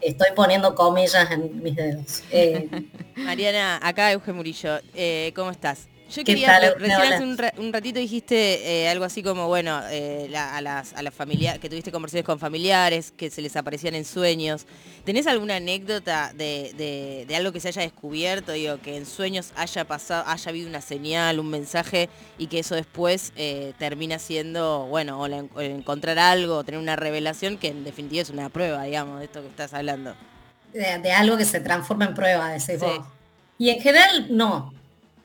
Estoy 0.01 0.29
poniendo 0.35 0.75
comillas 0.75 1.31
en 1.31 1.63
mis 1.63 1.75
dedos. 1.75 2.23
Eh, 2.31 2.69
Mariana, 3.15 3.79
acá 3.81 4.11
Eugen 4.11 4.35
Murillo, 4.35 4.79
eh, 4.93 5.31
¿cómo 5.35 5.51
estás? 5.51 5.87
Yo 6.09 6.23
¿Qué 6.23 6.23
quería, 6.23 6.47
tal, 6.47 6.75
recién 6.79 7.13
hace 7.13 7.23
un, 7.23 7.37
ra- 7.37 7.53
un 7.57 7.73
ratito 7.73 7.99
dijiste 7.99 8.83
eh, 8.83 8.87
algo 8.87 9.03
así 9.03 9.21
como, 9.21 9.47
bueno, 9.47 9.81
eh, 9.89 10.27
la- 10.29 10.55
a 10.55 10.61
las, 10.61 10.93
a 10.93 11.03
las 11.03 11.13
familiares, 11.13 11.59
que 11.59 11.69
tuviste 11.69 11.91
conversaciones 11.91 12.25
con 12.25 12.39
familiares, 12.39 13.11
que 13.11 13.29
se 13.29 13.41
les 13.41 13.57
aparecían 13.57 13.93
en 13.93 14.05
sueños. 14.05 14.65
¿Tenés 15.03 15.27
alguna 15.27 15.57
anécdota 15.57 16.31
de, 16.33 16.71
de- 16.77 17.25
de 17.27 17.35
algo 17.35 17.51
que 17.51 17.59
se 17.59 17.67
haya 17.67 17.81
descubierto, 17.81 18.53
digo, 18.53 18.77
que 18.81 18.95
en 18.95 19.05
sueños 19.05 19.51
haya 19.57 19.83
pasado, 19.85 20.23
haya 20.27 20.49
habido 20.49 20.69
una 20.69 20.79
señal, 20.79 21.39
un 21.39 21.49
mensaje, 21.49 22.07
y 22.37 22.47
que 22.47 22.59
eso 22.59 22.75
después 22.75 23.33
eh, 23.35 23.73
termina 23.77 24.17
siendo, 24.17 24.85
bueno, 24.85 25.19
o, 25.19 25.27
la 25.27 25.39
en- 25.39 25.49
o 25.55 25.59
encontrar 25.61 26.17
algo, 26.19 26.57
o 26.59 26.63
tener 26.63 26.79
una 26.79 26.95
revelación, 26.95 27.57
que 27.57 27.67
en 27.67 27.83
definitiva 27.83 28.21
es 28.21 28.29
una 28.29 28.47
prueba, 28.47 28.83
digamos, 28.83 29.19
de 29.19 29.25
esto 29.25 29.41
que 29.41 29.47
estás 29.49 29.73
hablando? 29.73 30.15
De, 30.71 30.99
de 30.99 31.11
algo 31.11 31.35
que 31.35 31.43
se 31.45 31.59
transforma 31.59 32.05
en 32.05 32.13
prueba, 32.13 32.49
decís 32.49 32.65
Sí. 32.67 32.75
vos. 32.79 32.99
Y 33.59 33.71
en 33.71 33.81
general, 33.81 34.27
no. 34.29 34.71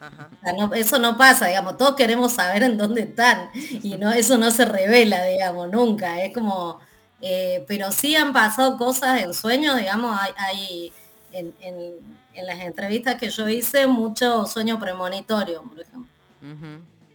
Ajá. 0.03 0.29
O 0.33 0.45
sea, 0.45 0.53
no- 0.55 0.75
Eso 0.75 0.99
no 0.99 1.17
pasa, 1.17 1.47
digamos, 1.47 1.77
todos 1.77 1.95
queremos 1.97 2.33
saber 2.33 2.63
en 2.65 2.77
dónde 2.77 3.03
están 3.03 3.51
y 3.55 3.97
no, 3.99 4.11
eso 4.13 4.37
no 4.39 4.51
se 4.51 4.65
revela, 4.65 5.25
digamos, 5.25 5.71
nunca. 5.71 6.23
Es 6.25 6.35
como, 6.35 6.81
eh, 7.21 7.65
pero 7.69 7.93
sí 7.93 8.17
han 8.17 8.33
pasado 8.33 8.77
cosas 8.77 9.23
en 9.23 9.33
sueños, 9.33 9.77
digamos, 9.79 10.19
hay, 10.21 10.33
hay 10.37 10.93
en, 11.33 11.55
en- 11.61 12.21
en 12.35 12.47
las 12.47 12.61
entrevistas 12.61 13.17
que 13.17 13.29
yo 13.31 13.47
hice 13.49 13.87
mucho 13.87 14.47
sueño 14.47 14.79
premonitorio, 14.81 15.63
por 15.63 15.81
ejemplo, 15.81 16.11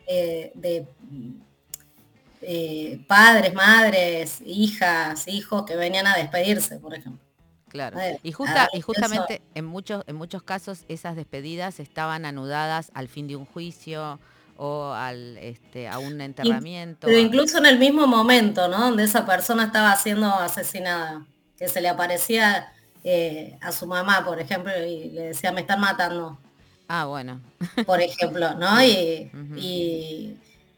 eh, 0.07 0.51
de 0.53 0.87
eh, 2.41 3.03
padres, 3.07 3.53
madres, 3.53 4.41
hijas, 4.45 5.27
hijos 5.27 5.65
que 5.65 5.75
venían 5.75 6.07
a 6.07 6.15
despedirse, 6.15 6.77
por 6.79 6.93
ejemplo. 6.93 7.25
Claro. 7.77 8.17
Y, 8.23 8.31
justa, 8.31 8.67
y 8.73 8.77
eso- 8.77 8.85
justamente 8.87 9.41
en 9.55 9.65
muchos, 9.65 10.03
en 10.07 10.15
muchos 10.15 10.43
casos 10.43 10.83
esas 10.87 11.15
despedidas 11.15 11.79
estaban 11.79 12.25
anudadas 12.25 12.91
al 12.93 13.07
fin 13.07 13.27
de 13.27 13.35
un 13.35 13.45
juicio 13.45 14.19
o 14.57 14.91
al, 14.93 15.37
este, 15.37 15.87
a 15.87 15.99
un 15.99 16.19
enterramiento. 16.19 17.05
Pero 17.07 17.19
incluso 17.19 17.59
en 17.59 17.67
el 17.67 17.77
mismo 17.79 18.07
momento, 18.07 18.67
¿no? 18.67 18.79
Donde 18.79 19.03
esa 19.03 19.25
persona 19.25 19.65
estaba 19.65 19.95
siendo 19.95 20.27
asesinada, 20.33 21.25
que 21.57 21.67
se 21.67 21.79
le 21.81 21.89
aparecía 21.89 22.73
eh, 23.03 23.57
a 23.61 23.71
su 23.71 23.85
mamá, 23.87 24.25
por 24.25 24.39
ejemplo, 24.39 24.71
y 24.85 25.09
le 25.11 25.21
decía, 25.29 25.51
me 25.51 25.61
están 25.61 25.79
matando, 25.79 26.37
Ah, 26.89 27.05
bueno. 27.05 27.39
por 27.85 28.01
ejemplo, 28.01 28.55
¿no? 28.55 28.81
Y, 28.83 29.31
y, 29.55 30.37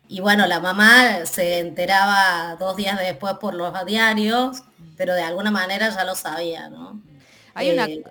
y 0.10 0.22
bueno, 0.22 0.48
la 0.48 0.60
mamá 0.60 1.26
se 1.26 1.60
enteraba 1.60 2.58
dos 2.60 2.76
días 2.78 3.00
después 3.00 3.36
por 3.36 3.54
los 3.54 3.74
diarios, 3.86 4.64
pero 4.98 5.14
de 5.16 5.24
alguna 5.24 5.52
manera 5.52 5.90
ya 5.90 6.04
lo 6.04 6.16
sabía, 6.16 6.70
¿no? 6.70 7.02
Hay 7.54 7.72
una, 7.72 7.86
Eh, 7.86 8.04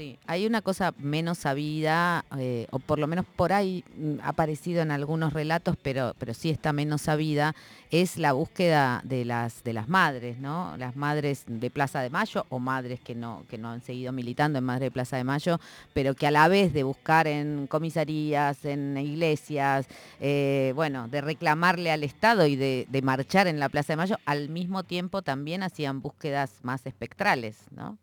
sí, 0.00 0.18
hay 0.26 0.46
una 0.46 0.62
cosa 0.62 0.94
menos 0.96 1.36
sabida, 1.36 2.24
eh, 2.38 2.66
o 2.70 2.78
por 2.78 2.98
lo 2.98 3.06
menos 3.06 3.26
por 3.36 3.52
ahí 3.52 3.84
mm, 3.96 4.20
ha 4.22 4.28
aparecido 4.28 4.80
en 4.80 4.92
algunos 4.92 5.34
relatos, 5.34 5.76
pero, 5.82 6.14
pero 6.18 6.32
sí 6.32 6.48
está 6.48 6.72
menos 6.72 7.02
sabida, 7.02 7.54
es 7.90 8.16
la 8.16 8.32
búsqueda 8.32 9.02
de 9.04 9.26
las, 9.26 9.62
de 9.62 9.74
las 9.74 9.90
madres, 9.90 10.38
¿no? 10.38 10.74
Las 10.78 10.96
madres 10.96 11.44
de 11.46 11.68
Plaza 11.68 12.00
de 12.00 12.08
Mayo 12.08 12.46
o 12.48 12.58
madres 12.58 13.00
que 13.00 13.14
no, 13.14 13.44
que 13.50 13.58
no 13.58 13.68
han 13.68 13.82
seguido 13.82 14.10
militando 14.10 14.58
en 14.58 14.64
Madre 14.64 14.86
de 14.86 14.90
Plaza 14.90 15.18
de 15.18 15.24
Mayo, 15.24 15.60
pero 15.92 16.14
que 16.14 16.26
a 16.26 16.30
la 16.30 16.48
vez 16.48 16.72
de 16.72 16.82
buscar 16.82 17.26
en 17.26 17.66
comisarías, 17.66 18.64
en 18.64 18.96
iglesias, 18.96 19.86
eh, 20.18 20.72
bueno, 20.74 21.08
de 21.08 21.20
reclamarle 21.20 21.90
al 21.90 22.04
Estado 22.04 22.46
y 22.46 22.56
de, 22.56 22.86
de 22.88 23.02
marchar 23.02 23.48
en 23.48 23.60
la 23.60 23.68
Plaza 23.68 23.92
de 23.92 23.98
Mayo, 23.98 24.16
al 24.24 24.48
mismo 24.48 24.82
tiempo 24.82 25.20
también 25.20 25.62
hacían 25.62 26.00
búsquedas 26.00 26.60
más 26.62 26.86
espectrales, 26.86 27.58
¿no? 27.70 27.98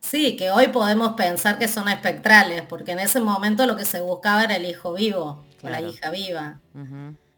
Sí, 0.00 0.36
que 0.36 0.50
hoy 0.50 0.68
podemos 0.68 1.14
pensar 1.14 1.58
que 1.58 1.68
son 1.68 1.88
espectrales, 1.88 2.62
porque 2.68 2.92
en 2.92 3.00
ese 3.00 3.20
momento 3.20 3.66
lo 3.66 3.76
que 3.76 3.84
se 3.84 4.00
buscaba 4.00 4.44
era 4.44 4.56
el 4.56 4.64
hijo 4.66 4.92
vivo, 4.94 5.44
o 5.62 5.68
la 5.68 5.80
hija 5.94 6.10
viva. 6.10 6.60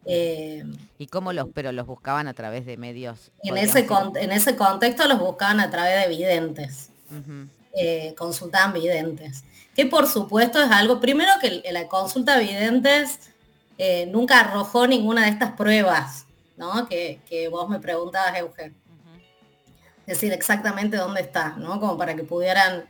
Eh, 0.07 0.65
¿Y 0.99 1.07
cómo 1.09 1.33
los, 1.33 1.49
pero 1.55 1.73
los 1.73 1.87
buscaban 1.87 2.27
a 2.29 2.35
través 2.35 2.65
de 2.67 2.77
medios? 2.77 3.31
En 3.43 3.55
ese, 3.59 3.87
con- 3.87 4.17
en 4.17 4.33
ese 4.33 4.57
contexto 4.57 5.07
los 5.09 5.19
buscaban 5.19 5.61
a 5.61 5.71
través 5.71 6.03
de 6.03 6.09
videntes, 6.09 6.91
eh, 7.75 8.15
consultaban 8.17 8.73
videntes. 8.73 9.45
Que 9.75 9.87
por 9.87 10.07
supuesto 10.07 10.61
es 10.63 10.71
algo, 10.71 11.01
primero 11.01 11.31
que 11.41 11.63
la 11.73 11.87
consulta 11.89 12.37
de 12.39 12.45
videntes 12.45 13.31
eh, 13.79 14.07
nunca 14.07 14.41
arrojó 14.41 14.87
ninguna 14.87 15.25
de 15.25 15.31
estas 15.31 15.53
pruebas, 15.53 16.27
¿no? 16.57 16.87
Que, 16.89 17.21
que 17.29 17.49
vos 17.49 17.69
me 17.69 17.79
preguntabas, 17.79 18.37
Eugen. 18.39 18.75
Decir 20.11 20.33
exactamente 20.33 20.97
dónde 20.97 21.21
está, 21.21 21.51
¿no? 21.57 21.79
Como 21.79 21.97
para 21.97 22.17
que 22.17 22.25
pudieran 22.25 22.85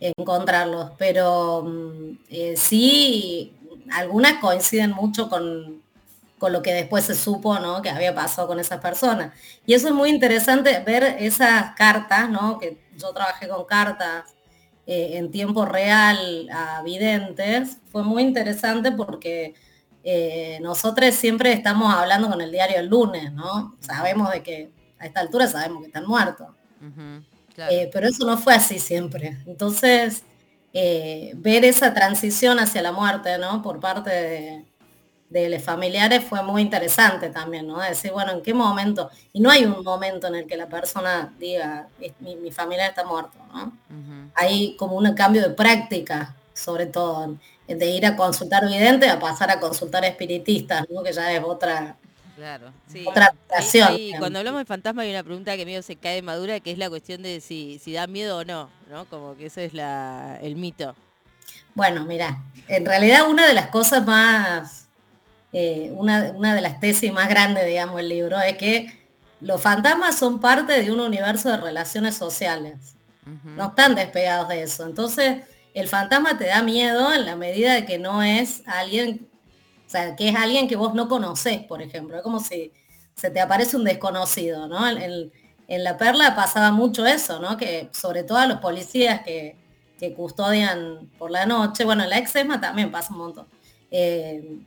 encontrarlos. 0.00 0.92
Pero 0.96 1.64
mm, 1.64 2.18
eh, 2.30 2.54
sí, 2.56 3.54
algunas 3.90 4.40
coinciden 4.40 4.92
mucho 4.92 5.28
con, 5.28 5.82
con 6.38 6.50
lo 6.50 6.62
que 6.62 6.72
después 6.72 7.04
se 7.04 7.14
supo, 7.14 7.58
¿no? 7.58 7.82
Que 7.82 7.90
había 7.90 8.14
pasado 8.14 8.48
con 8.48 8.58
esas 8.58 8.80
personas. 8.80 9.34
Y 9.66 9.74
eso 9.74 9.88
es 9.88 9.94
muy 9.94 10.08
interesante 10.08 10.80
ver 10.80 11.04
esas 11.18 11.74
cartas, 11.76 12.30
¿no? 12.30 12.58
Que 12.58 12.78
yo 12.96 13.12
trabajé 13.12 13.48
con 13.48 13.66
cartas 13.66 14.24
eh, 14.86 15.18
en 15.18 15.30
tiempo 15.30 15.66
real 15.66 16.48
a 16.50 16.80
videntes. 16.82 17.76
Fue 17.90 18.02
muy 18.02 18.22
interesante 18.22 18.92
porque 18.92 19.54
eh, 20.04 20.58
nosotros 20.62 21.14
siempre 21.14 21.52
estamos 21.52 21.94
hablando 21.94 22.30
con 22.30 22.40
el 22.40 22.50
diario 22.50 22.78
el 22.80 22.86
lunes, 22.86 23.30
¿no? 23.30 23.76
Sabemos 23.80 24.30
de 24.30 24.42
que 24.42 24.72
a 24.98 25.06
esta 25.06 25.20
altura 25.20 25.46
sabemos 25.46 25.82
que 25.82 25.88
están 25.88 26.06
muertos. 26.06 26.48
Claro. 27.54 27.72
Eh, 27.72 27.90
pero 27.92 28.08
eso 28.08 28.26
no 28.26 28.38
fue 28.38 28.54
así 28.54 28.78
siempre. 28.78 29.38
Entonces, 29.46 30.24
eh, 30.72 31.32
ver 31.36 31.64
esa 31.64 31.92
transición 31.94 32.58
hacia 32.58 32.82
la 32.82 32.92
muerte, 32.92 33.38
¿no? 33.38 33.62
Por 33.62 33.80
parte 33.80 34.10
de, 34.10 34.64
de 35.30 35.48
los 35.50 35.62
familiares 35.62 36.24
fue 36.24 36.42
muy 36.42 36.62
interesante 36.62 37.30
también, 37.30 37.66
¿no? 37.66 37.80
Decir, 37.80 38.12
bueno, 38.12 38.32
¿en 38.32 38.42
qué 38.42 38.54
momento? 38.54 39.10
Y 39.32 39.40
no 39.40 39.50
hay 39.50 39.64
un 39.64 39.82
momento 39.84 40.26
en 40.28 40.36
el 40.36 40.46
que 40.46 40.56
la 40.56 40.68
persona 40.68 41.34
diga, 41.38 41.88
"Es- 42.00 42.14
mi, 42.20 42.36
mi 42.36 42.52
familiar 42.52 42.90
está 42.90 43.04
muerto, 43.04 43.38
¿no? 43.52 43.72
Hay 44.34 44.76
como 44.76 44.96
un 44.96 45.12
cambio 45.14 45.42
de 45.42 45.50
práctica, 45.54 46.36
sobre 46.54 46.86
todo, 46.86 47.36
de 47.66 47.86
ir 47.90 48.06
a 48.06 48.16
consultar 48.16 48.66
vidente 48.66 49.08
a 49.08 49.18
pasar 49.18 49.50
a 49.50 49.60
consultar 49.60 50.04
espiritistas, 50.04 50.84
¿no? 50.90 51.02
Que 51.02 51.12
ya 51.12 51.32
es 51.32 51.42
otra, 51.44 51.96
Claro. 52.42 52.72
Sí. 52.88 53.04
otra 53.06 53.32
ahí, 53.50 54.06
digamos. 54.06 54.18
cuando 54.18 54.40
hablamos 54.40 54.60
de 54.62 54.64
fantasma 54.64 55.02
hay 55.02 55.10
una 55.10 55.22
pregunta 55.22 55.56
que 55.56 55.64
medio 55.64 55.80
se 55.80 55.94
cae 55.94 56.16
de 56.16 56.22
madura, 56.22 56.58
que 56.58 56.72
es 56.72 56.78
la 56.78 56.90
cuestión 56.90 57.22
de 57.22 57.40
si, 57.40 57.78
si 57.78 57.92
da 57.92 58.08
miedo 58.08 58.38
o 58.38 58.44
no, 58.44 58.68
¿no? 58.90 59.04
Como 59.04 59.36
que 59.36 59.46
ese 59.46 59.64
es 59.64 59.74
la, 59.74 60.40
el 60.42 60.56
mito. 60.56 60.96
Bueno, 61.76 62.04
mira, 62.04 62.42
en 62.66 62.84
realidad 62.84 63.30
una 63.30 63.46
de 63.46 63.54
las 63.54 63.68
cosas 63.68 64.04
más, 64.04 64.88
eh, 65.52 65.92
una, 65.94 66.32
una 66.34 66.56
de 66.56 66.62
las 66.62 66.80
tesis 66.80 67.12
más 67.12 67.28
grandes, 67.28 67.64
digamos, 67.64 67.94
del 67.98 68.08
libro, 68.08 68.40
es 68.40 68.56
que 68.56 68.92
los 69.40 69.62
fantasmas 69.62 70.18
son 70.18 70.40
parte 70.40 70.82
de 70.82 70.90
un 70.90 70.98
universo 70.98 71.48
de 71.48 71.58
relaciones 71.58 72.16
sociales. 72.16 72.96
No 73.44 73.68
están 73.68 73.94
despegados 73.94 74.48
de 74.48 74.64
eso. 74.64 74.84
Entonces, 74.84 75.44
el 75.74 75.86
fantasma 75.86 76.36
te 76.36 76.46
da 76.46 76.60
miedo 76.60 77.12
en 77.12 77.24
la 77.24 77.36
medida 77.36 77.72
de 77.74 77.86
que 77.86 77.98
no 77.98 78.20
es 78.20 78.64
alguien, 78.66 79.28
sea, 79.92 80.16
que 80.16 80.28
es 80.28 80.36
alguien 80.36 80.68
que 80.68 80.76
vos 80.76 80.94
no 80.94 81.08
conocés, 81.08 81.60
por 81.64 81.82
ejemplo. 81.82 82.16
Es 82.16 82.22
como 82.22 82.40
si 82.40 82.72
se 83.14 83.30
te 83.30 83.40
aparece 83.40 83.76
un 83.76 83.84
desconocido, 83.84 84.66
¿no? 84.68 84.88
En, 84.88 85.30
La 85.68 85.96
Perla 85.96 86.34
pasaba 86.34 86.70
mucho 86.70 87.06
eso, 87.06 87.40
¿no? 87.40 87.56
Que 87.56 87.88
sobre 87.92 88.24
todo 88.24 88.38
a 88.38 88.46
los 88.46 88.58
policías 88.58 89.22
que, 89.22 89.56
que 89.98 90.12
custodian 90.12 91.10
por 91.18 91.30
la 91.30 91.46
noche, 91.46 91.84
bueno, 91.84 92.02
en 92.02 92.10
la 92.10 92.18
exesma 92.18 92.60
también 92.60 92.90
pasa 92.90 93.12
un 93.12 93.18
montón. 93.18 93.46
Eh, 93.90 94.58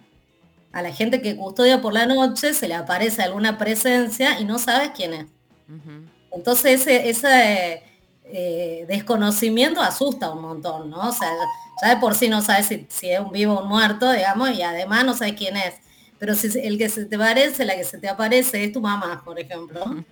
a 0.72 0.82
la 0.82 0.91
gente 0.91 1.22
que 1.22 1.36
custodia 1.36 1.82
por 1.82 1.94
la 1.94 2.05
noche 2.05 2.53
se 2.53 2.67
le 2.67 2.74
aparece 2.74 3.22
alguna 3.22 3.58
presencia 3.58 4.39
y 4.39 4.46
no 4.46 4.58
sabes 4.60 4.91
quién 4.96 5.13
es. 5.13 5.25
Entonces 6.32 6.82
ese, 6.82 7.10
ese 7.10 7.84
eh, 8.38 8.86
desconocimiento 8.89 9.82
asusta 9.82 10.32
un 10.32 10.42
montón, 10.42 10.89
¿no? 10.89 11.08
O 11.10 11.12
sea, 11.13 11.30
ya 11.82 11.89
de 11.96 11.98
por 12.01 12.15
sí 12.15 12.27
no 12.27 12.42
sabes 12.42 12.65
si, 12.68 12.86
si 12.89 13.10
es 13.10 13.20
un 13.20 13.32
vivo 13.32 13.54
o 13.54 13.63
un 13.63 13.70
muerto, 13.70 14.12
digamos, 14.12 14.51
y 14.51 14.62
además 14.62 15.06
no 15.06 15.13
sabes 15.13 15.36
quién 15.38 15.56
es. 15.56 15.75
Pero 16.20 16.36
si 16.36 16.48
el 16.60 16.77
que 16.77 16.89
se 16.89 17.06
te 17.06 17.18
parece, 17.18 17.63
la 17.65 17.75
que 17.75 17.84
se 17.86 17.98
te 17.98 18.10
aparece 18.10 18.63
es 18.65 18.72
tu 18.74 18.82
mamá, 18.82 19.22
por 19.24 19.39
ejemplo. 19.39 19.84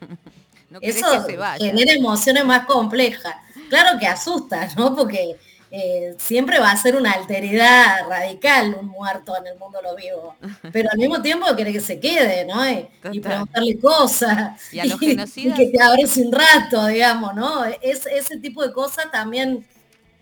No 0.70 0.80
Eso 0.82 1.06
que 1.28 1.34
se 1.34 1.38
vaya. 1.38 1.64
genera 1.64 1.94
emociones 1.94 2.44
más 2.46 2.66
complejas. 2.66 3.36
Claro 3.70 4.00
que 4.00 4.08
asusta, 4.08 4.68
¿no? 4.76 4.96
Porque 4.96 5.36
eh, 5.76 6.14
siempre 6.20 6.60
va 6.60 6.70
a 6.70 6.78
ser 6.78 6.96
una 6.96 7.14
alteridad 7.14 8.08
radical 8.08 8.78
un 8.80 8.90
muerto 8.90 9.36
en 9.36 9.48
el 9.48 9.58
mundo 9.58 9.80
de 9.80 9.84
los 9.84 9.96
vivos. 9.96 10.36
Pero 10.72 10.88
al 10.92 11.00
mismo 11.00 11.20
tiempo 11.20 11.48
quiere 11.56 11.74
que 11.74 11.80
se 11.80 12.00
quede, 12.00 12.46
¿no? 12.46 12.70
Y, 12.70 12.88
y 13.12 13.20
preguntarle 13.20 13.80
cosas. 13.80 14.72
Y 14.72 14.78
a 14.78 14.86
los 14.86 15.02
y 15.02 15.16
genocidas- 15.16 15.58
que 15.58 15.66
te 15.72 15.82
abrece 15.82 16.22
un 16.22 16.32
rato, 16.32 16.86
digamos, 16.86 17.34
¿no? 17.34 17.66
Es, 17.66 18.06
ese 18.06 18.38
tipo 18.38 18.62
de 18.62 18.72
cosas 18.72 19.10
también 19.12 19.66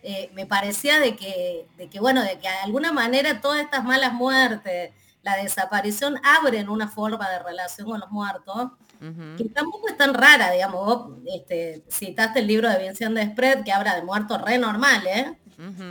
eh, 0.03 0.31
me 0.33 0.45
parecía 0.45 1.01
de 1.01 1.17
que, 1.17 1.65
de 1.75 1.89
que, 1.89 1.99
bueno, 1.99 2.21
de 2.21 2.39
que 2.39 2.47
de 2.47 2.57
alguna 2.63 2.93
manera 2.93 3.41
todas 3.41 3.59
estas 3.59 3.83
malas 3.83 4.13
muertes, 4.13 4.91
la 5.21 5.35
desaparición, 5.35 6.17
abren 6.23 6.69
una 6.69 6.87
forma 6.87 7.29
de 7.29 7.39
relación 7.39 7.87
con 7.89 7.99
los 7.99 8.09
muertos 8.09 8.69
que 9.35 9.45
tampoco 9.45 9.87
es 9.87 9.97
tan 9.97 10.13
rara, 10.13 10.51
digamos, 10.51 10.85
vos 10.85 11.17
este, 11.33 11.81
citaste 11.89 12.39
el 12.39 12.45
libro 12.45 12.69
de 12.69 12.77
Vincent 12.77 13.17
Desprez 13.17 13.63
que 13.65 13.71
habla 13.71 13.95
de 13.95 14.03
muertos 14.03 14.39
re 14.39 14.59
normales, 14.59 15.31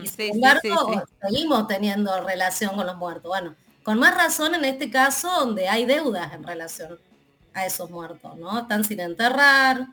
Y 0.03 0.07
sin 0.07 0.17
sí, 0.17 0.31
embargo, 0.35 0.61
sí, 0.63 0.99
sí. 0.99 1.15
seguimos 1.23 1.67
teniendo 1.67 2.21
relación 2.25 2.75
con 2.75 2.87
los 2.87 2.97
muertos. 2.97 3.29
Bueno, 3.29 3.55
con 3.83 3.99
más 3.99 4.15
razón 4.15 4.55
en 4.55 4.65
este 4.65 4.91
caso 4.91 5.29
donde 5.29 5.69
hay 5.69 5.85
deudas 5.87 6.33
en 6.33 6.43
relación 6.43 6.99
a 7.55 7.67
esos 7.67 7.91
muertos, 7.91 8.37
¿no? 8.37 8.61
Están 8.61 8.85
sin 8.85 9.01
enterrar, 9.01 9.87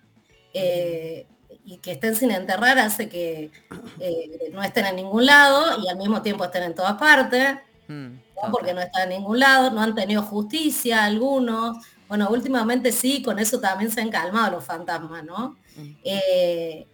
eh, 0.53 1.25
y 1.65 1.77
que 1.77 1.91
estén 1.93 2.15
sin 2.15 2.31
enterrar 2.31 2.79
hace 2.79 3.09
que 3.09 3.51
eh, 3.99 4.49
no 4.51 4.63
estén 4.63 4.85
en 4.85 4.95
ningún 4.95 5.25
lado 5.25 5.81
y 5.81 5.87
al 5.87 5.97
mismo 5.97 6.21
tiempo 6.21 6.45
estén 6.45 6.63
en 6.63 6.75
todas 6.75 6.93
partes, 6.93 7.57
Mm, 7.87 8.19
¿no? 8.43 8.51
porque 8.51 8.73
no 8.73 8.81
están 8.81 9.03
en 9.03 9.19
ningún 9.19 9.39
lado, 9.39 9.71
no 9.71 9.81
han 9.81 9.95
tenido 9.95 10.21
justicia 10.21 11.05
algunos. 11.05 11.77
Bueno, 12.07 12.29
últimamente 12.29 12.91
sí, 12.91 13.21
con 13.21 13.39
eso 13.39 13.59
también 13.59 13.91
se 13.91 14.01
han 14.01 14.09
calmado 14.09 14.51
los 14.57 14.63
fantasmas, 14.63 15.23
¿no? 15.23 15.57
Mm. 15.75 15.91
Eh, 16.03 16.87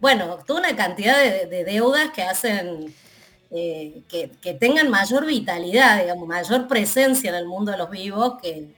bueno, 0.00 0.38
toda 0.46 0.60
una 0.60 0.76
cantidad 0.76 1.18
de, 1.22 1.46
de 1.46 1.64
deudas 1.64 2.10
que 2.10 2.22
hacen 2.22 2.94
eh, 3.50 4.02
que, 4.08 4.30
que 4.42 4.52
tengan 4.52 4.90
mayor 4.90 5.24
vitalidad, 5.24 6.00
digamos, 6.00 6.28
mayor 6.28 6.68
presencia 6.68 7.30
en 7.30 7.36
el 7.36 7.46
mundo 7.46 7.72
de 7.72 7.78
los 7.78 7.90
vivos 7.90 8.34
que, 8.42 8.74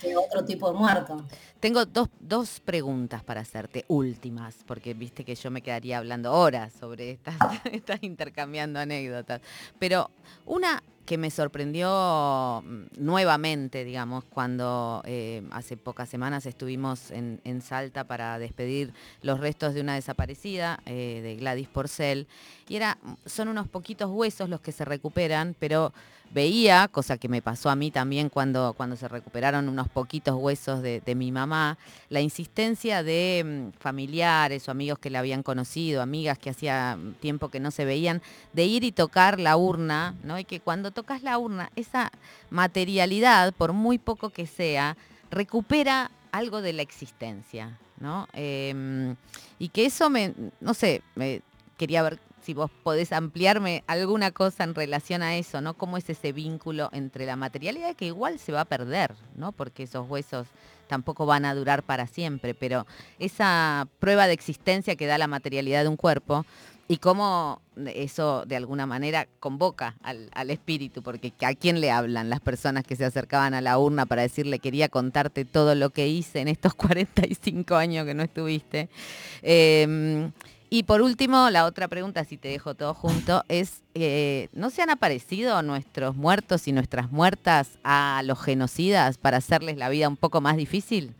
que 0.00 0.16
otro 0.16 0.46
tipo 0.46 0.72
de 0.72 0.78
muertos. 0.78 1.22
Tengo 1.60 1.84
dos, 1.84 2.08
dos 2.18 2.60
preguntas 2.60 3.22
para 3.22 3.42
hacerte, 3.42 3.84
últimas, 3.88 4.56
porque 4.66 4.94
viste 4.94 5.24
que 5.24 5.34
yo 5.34 5.50
me 5.50 5.60
quedaría 5.60 5.98
hablando 5.98 6.32
horas 6.32 6.72
sobre 6.72 7.10
estas, 7.10 7.34
estas 7.70 8.02
intercambiando 8.02 8.80
anécdotas. 8.80 9.42
Pero 9.78 10.10
una 10.46 10.82
que 11.08 11.16
me 11.16 11.30
sorprendió 11.30 12.62
mm, 12.62 13.02
nuevamente, 13.02 13.82
digamos, 13.82 14.24
cuando 14.24 15.00
eh, 15.06 15.42
hace 15.52 15.78
pocas 15.78 16.06
semanas 16.06 16.44
estuvimos 16.44 17.10
en, 17.10 17.38
Salta 17.62 18.04
para 18.04 18.38
despedir 18.38 18.92
los 19.22 19.40
restos 19.40 19.72
de 19.72 19.80
una 19.80 19.94
desaparecida, 19.94 20.80
eh, 20.84 21.20
de 21.22 21.36
Gladys 21.36 21.66
Porcel, 21.66 22.28
y 22.68 22.76
era, 22.76 22.98
son 23.24 23.48
unos 23.48 23.68
poquitos 23.68 24.10
huesos 24.10 24.50
los 24.50 24.60
que 24.60 24.70
se 24.70 24.84
recuperan, 24.84 25.56
pero 25.58 25.94
veía, 26.30 26.88
cosa 26.88 27.16
que 27.16 27.28
me 27.28 27.42
pasó 27.42 27.70
a 27.70 27.76
mí 27.76 27.90
también 27.90 28.28
cuando, 28.28 28.74
cuando 28.74 28.96
se 28.96 29.08
recuperaron 29.08 29.68
unos 29.68 29.88
poquitos 29.88 30.36
huesos 30.36 30.82
de, 30.82 31.14
mi 31.14 31.32
mamá, 31.32 31.78
la 32.10 32.20
insistencia 32.20 33.02
de 33.02 33.70
mm, 33.74 33.78
familiares 33.78 34.68
o 34.68 34.70
amigos 34.70 34.98
que 34.98 35.10
la 35.10 35.20
habían 35.20 35.42
conocido, 35.42 36.02
amigas 36.02 36.38
que 36.38 36.50
hacía 36.50 36.96
mm, 36.96 37.14
tiempo 37.14 37.48
que 37.48 37.60
no 37.60 37.70
se 37.70 37.84
veían, 37.84 38.22
de 38.52 38.66
ir 38.66 38.84
y 38.84 38.92
tocar 38.92 39.40
la 39.40 39.56
urna, 39.56 40.14
¿no? 40.22 40.38
Y 40.38 40.44
que 40.44 40.60
cuando 40.60 40.90
tocas 40.90 41.22
la 41.22 41.38
urna, 41.38 41.70
esa 41.76 42.10
materialidad, 42.50 43.52
por 43.54 43.72
muy 43.72 43.98
poco 43.98 44.30
que 44.30 44.46
sea, 44.46 44.96
recupera 45.30 46.10
algo 46.32 46.62
de 46.62 46.72
la 46.72 46.82
existencia, 46.82 47.78
¿no? 48.00 48.28
Em, 48.32 49.16
y 49.58 49.68
que 49.70 49.86
eso 49.86 50.10
me, 50.10 50.34
no 50.60 50.74
sé, 50.74 51.02
me 51.14 51.42
quería 51.76 52.02
ver 52.02 52.18
si 52.42 52.54
vos 52.54 52.70
podés 52.82 53.12
ampliarme 53.12 53.84
alguna 53.86 54.30
cosa 54.30 54.64
en 54.64 54.74
relación 54.74 55.22
a 55.22 55.36
eso, 55.36 55.60
¿no? 55.60 55.74
¿Cómo 55.74 55.96
es 55.96 56.08
ese 56.10 56.32
vínculo 56.32 56.88
entre 56.92 57.26
la 57.26 57.36
materialidad 57.36 57.94
que 57.94 58.06
igual 58.06 58.38
se 58.38 58.52
va 58.52 58.62
a 58.62 58.64
perder, 58.64 59.14
¿no? 59.36 59.52
Porque 59.52 59.84
esos 59.84 60.08
huesos 60.08 60.46
tampoco 60.88 61.26
van 61.26 61.44
a 61.44 61.54
durar 61.54 61.82
para 61.82 62.06
siempre, 62.06 62.54
pero 62.54 62.86
esa 63.18 63.86
prueba 64.00 64.26
de 64.26 64.32
existencia 64.32 64.96
que 64.96 65.06
da 65.06 65.18
la 65.18 65.26
materialidad 65.26 65.82
de 65.82 65.88
un 65.88 65.96
cuerpo 65.96 66.44
y 66.90 66.96
cómo 66.96 67.60
eso 67.94 68.44
de 68.46 68.56
alguna 68.56 68.86
manera 68.86 69.28
convoca 69.40 69.96
al, 70.02 70.30
al 70.32 70.50
espíritu, 70.50 71.02
porque 71.02 71.34
¿a 71.42 71.54
quién 71.54 71.82
le 71.82 71.90
hablan 71.90 72.30
las 72.30 72.40
personas 72.40 72.84
que 72.84 72.96
se 72.96 73.04
acercaban 73.04 73.52
a 73.52 73.60
la 73.60 73.78
urna 73.78 74.06
para 74.06 74.22
decirle 74.22 74.58
quería 74.58 74.88
contarte 74.88 75.44
todo 75.44 75.74
lo 75.74 75.90
que 75.90 76.08
hice 76.08 76.40
en 76.40 76.48
estos 76.48 76.74
45 76.74 77.76
años 77.76 78.06
que 78.06 78.14
no 78.14 78.22
estuviste? 78.22 78.88
Eh, 79.42 80.30
y 80.70 80.82
por 80.84 81.00
último, 81.02 81.50
la 81.50 81.64
otra 81.64 81.88
pregunta, 81.88 82.24
si 82.24 82.36
te 82.36 82.48
dejo 82.48 82.74
todo 82.74 82.94
junto, 82.94 83.44
es, 83.48 83.82
eh, 83.94 84.48
¿no 84.52 84.70
se 84.70 84.82
han 84.82 84.90
aparecido 84.90 85.62
nuestros 85.62 86.16
muertos 86.16 86.68
y 86.68 86.72
nuestras 86.72 87.10
muertas 87.10 87.78
a 87.84 88.22
los 88.24 88.40
genocidas 88.42 89.18
para 89.18 89.38
hacerles 89.38 89.76
la 89.76 89.88
vida 89.88 90.08
un 90.08 90.16
poco 90.16 90.40
más 90.40 90.56
difícil? 90.56 91.14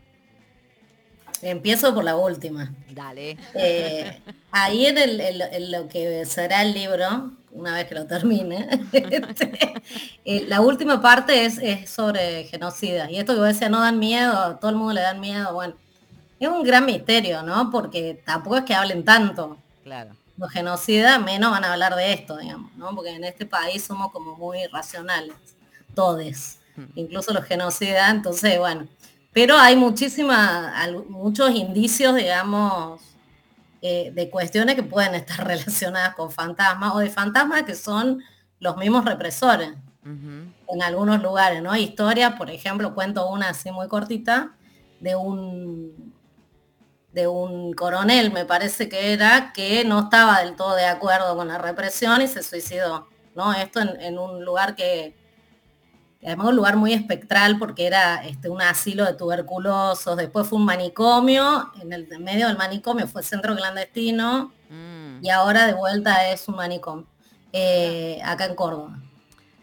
Empiezo 1.40 1.94
por 1.94 2.02
la 2.02 2.16
última. 2.16 2.72
Dale. 2.90 3.36
Eh, 3.54 4.20
ahí 4.50 4.86
en, 4.86 4.98
el- 4.98 5.20
en 5.20 5.38
lo- 5.38 5.44
en 5.44 5.70
lo 5.72 5.88
que 5.88 6.24
será 6.26 6.62
el 6.62 6.74
libro, 6.74 7.30
una 7.52 7.74
vez 7.74 7.86
que 7.86 7.94
lo 7.94 8.06
termine, 8.06 8.68
este, 8.92 9.72
eh, 10.24 10.44
la 10.48 10.60
última 10.60 11.00
parte 11.00 11.44
es, 11.44 11.58
es 11.58 11.88
sobre 11.90 12.44
genocida. 12.44 13.08
Y 13.10 13.18
esto 13.18 13.34
que 13.34 13.38
vos 13.38 13.48
decías, 13.48 13.70
no 13.70 13.80
dan 13.80 14.00
miedo, 14.00 14.36
a 14.36 14.58
todo 14.58 14.70
el 14.72 14.76
mundo 14.76 14.94
le 14.94 15.00
dan 15.02 15.20
miedo, 15.20 15.54
bueno, 15.54 15.74
es 16.44 16.48
un 16.48 16.62
gran 16.62 16.84
misterio, 16.86 17.42
¿no? 17.42 17.70
Porque 17.70 18.22
tampoco 18.24 18.58
es 18.58 18.64
que 18.64 18.74
hablen 18.74 19.04
tanto. 19.04 19.58
Claro. 19.82 20.14
Los 20.36 20.50
genocidas 20.50 21.20
menos 21.20 21.50
van 21.50 21.64
a 21.64 21.72
hablar 21.72 21.96
de 21.96 22.12
esto, 22.12 22.36
digamos, 22.36 22.72
¿no? 22.76 22.94
Porque 22.94 23.10
en 23.10 23.24
este 23.24 23.44
país 23.44 23.82
somos 23.82 24.12
como 24.12 24.36
muy 24.36 24.66
racionales, 24.66 25.34
todes, 25.94 26.60
incluso 26.94 27.32
los 27.32 27.44
genocidas, 27.44 28.10
entonces, 28.10 28.58
bueno. 28.58 28.86
Pero 29.32 29.56
hay 29.56 29.76
muchísimas, 29.76 30.72
muchos 31.08 31.50
indicios, 31.50 32.14
digamos, 32.14 33.00
eh, 33.82 34.12
de 34.14 34.30
cuestiones 34.30 34.76
que 34.76 34.82
pueden 34.82 35.14
estar 35.14 35.44
relacionadas 35.46 36.14
con 36.14 36.30
fantasmas 36.30 36.94
o 36.94 36.98
de 36.98 37.10
fantasmas 37.10 37.64
que 37.64 37.74
son 37.74 38.22
los 38.60 38.76
mismos 38.76 39.04
represores 39.04 39.70
en 40.04 40.82
algunos 40.82 41.22
lugares, 41.22 41.62
¿no? 41.62 41.70
Hay 41.70 41.84
historias, 41.84 42.34
por 42.34 42.50
ejemplo, 42.50 42.94
cuento 42.94 43.28
una 43.28 43.50
así 43.50 43.70
muy 43.70 43.88
cortita, 43.88 44.52
de 45.00 45.14
un 45.16 46.14
de 47.12 47.26
un 47.26 47.72
coronel, 47.72 48.32
me 48.32 48.44
parece 48.44 48.88
que 48.88 49.12
era, 49.12 49.52
que 49.52 49.84
no 49.84 50.00
estaba 50.00 50.40
del 50.40 50.56
todo 50.56 50.74
de 50.74 50.84
acuerdo 50.84 51.36
con 51.36 51.48
la 51.48 51.58
represión 51.58 52.22
y 52.22 52.28
se 52.28 52.42
suicidó, 52.42 53.08
¿no? 53.34 53.52
Esto 53.54 53.80
en, 53.80 54.00
en 54.00 54.18
un 54.18 54.44
lugar 54.44 54.74
que, 54.76 55.16
además 56.22 56.48
un 56.48 56.56
lugar 56.56 56.76
muy 56.76 56.92
espectral 56.92 57.58
porque 57.58 57.86
era 57.86 58.24
este, 58.24 58.48
un 58.48 58.60
asilo 58.60 59.04
de 59.04 59.14
tuberculosos, 59.14 60.16
después 60.16 60.46
fue 60.46 60.58
un 60.58 60.64
manicomio, 60.64 61.72
en 61.80 61.92
el 61.92 62.12
en 62.12 62.24
medio 62.24 62.46
del 62.48 62.58
manicomio 62.58 63.06
fue 63.06 63.22
centro 63.22 63.56
clandestino 63.56 64.52
Mm. 64.70 65.24
y 65.24 65.30
ahora 65.30 65.66
de 65.66 65.72
vuelta 65.74 66.30
es 66.30 66.46
un 66.48 66.56
manicomio, 66.56 67.06
eh, 67.52 68.20
acá 68.24 68.44
en 68.46 68.54
Córdoba. 68.54 68.98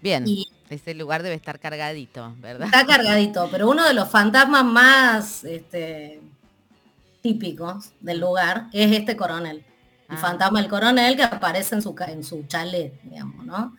Bien, 0.02 0.24
Y 0.28 0.48
ese 0.70 0.94
lugar 0.94 1.24
debe 1.24 1.36
estar 1.36 1.60
cargadito, 1.60 2.34
¿verdad? 2.40 2.66
Está 2.66 2.86
cargadito, 2.86 3.48
pero 3.52 3.70
uno 3.70 3.86
de 3.86 3.94
los 3.94 4.10
fantasmas 4.10 4.66
más 4.66 5.44
este, 5.44 6.22
típicos 7.30 7.92
del 8.08 8.20
lugar 8.20 8.68
es 8.72 8.92
este 8.92 9.16
coronel. 9.22 9.58
El 10.10 10.18
Ah. 10.18 10.18
fantasma 10.28 10.60
del 10.62 10.70
coronel 10.70 11.16
que 11.18 11.24
aparece 11.24 11.74
en 11.76 11.82
su, 11.82 11.96
en 12.08 12.24
su 12.24 12.44
chalet, 12.52 12.94
digamos, 13.04 13.44
¿no? 13.46 13.76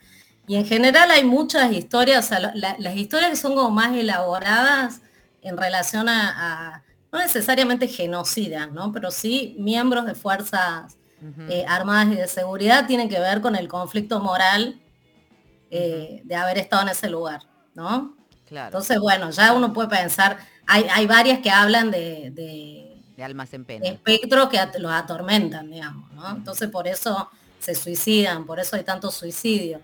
Y 0.48 0.56
en 0.56 0.66
general 0.66 1.11
hay 1.11 1.24
muchas 1.24 1.72
historias, 1.72 2.24
o 2.24 2.28
sea, 2.28 2.40
la- 2.40 2.76
las 2.78 2.96
historias 2.96 3.30
que 3.30 3.37
son 3.37 3.54
como 3.54 3.70
más 3.70 3.94
elaboradas 3.96 5.00
en 5.42 5.56
relación 5.56 6.09
a, 6.09 6.20
a- 6.74 6.82
no 7.12 7.18
necesariamente 7.20 7.87
genocidas, 7.88 8.72
¿no? 8.72 8.90
Pero 8.92 9.11
sí 9.12 9.54
miembros 9.59 10.04
de 10.06 10.14
fuerzas 10.14 10.96
eh, 11.48 11.64
armadas 11.66 12.09
y 12.12 12.16
de 12.16 12.28
seguridad 12.28 12.87
tienen 12.87 13.09
que 13.09 13.18
ver 13.18 13.40
con 13.40 13.56
el 13.56 13.68
conflicto 13.68 14.20
moral 14.20 14.80
eh, 15.70 16.20
de 16.24 16.35
haber 16.37 16.59
estado 16.59 16.82
en 16.82 16.88
ese 16.90 17.09
lugar, 17.09 17.40
¿no? 17.74 18.16
claro, 18.46 18.66
Entonces, 18.68 18.98
bueno, 19.00 19.30
ya 19.30 19.52
uno 19.52 19.72
puede 19.72 19.88
pensar, 19.88 20.37
hay, 20.66 20.85
hay 20.92 21.06
varias 21.06 21.40
que 21.40 21.50
hablan 21.50 21.90
de, 21.90 22.30
de 22.32 22.86
de 23.16 23.24
almas 23.24 23.52
en 23.55 23.64
pena. 23.64 23.87
espectros 23.87 24.48
que 24.48 24.59
at- 24.59 24.76
los 24.79 24.92
atormentan, 24.92 25.70
digamos, 25.70 26.12
¿no? 26.12 26.29
Entonces, 26.31 26.68
por 26.70 26.87
eso 26.87 27.31
se 27.59 27.74
suicidan, 27.74 28.44
por 28.44 28.61
eso 28.61 28.76
hay 28.76 28.85
tanto 28.85 29.11
suicidio. 29.11 29.81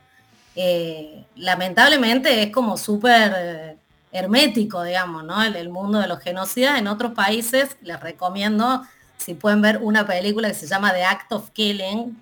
Eh, 0.55 1.25
lamentablemente 1.37 2.43
es 2.43 2.53
como 2.53 2.77
súper 2.77 3.33
eh, 3.37 3.77
hermético, 4.13 4.83
digamos, 4.83 5.25
¿no? 5.25 5.43
El, 5.43 5.57
el 5.57 5.71
mundo 5.71 5.99
de 5.99 6.07
los 6.09 6.21
genocidas. 6.21 6.79
En 6.79 6.87
otros 6.89 7.13
países 7.13 7.77
les 7.81 7.99
recomiendo, 8.01 8.83
si 9.17 9.33
pueden 9.35 9.63
ver 9.63 9.79
una 9.79 10.07
película 10.07 10.49
que 10.49 10.55
se 10.55 10.67
llama 10.67 10.93
The 10.93 11.05
Act 11.05 11.33
of 11.33 11.51
Killing, 11.51 12.21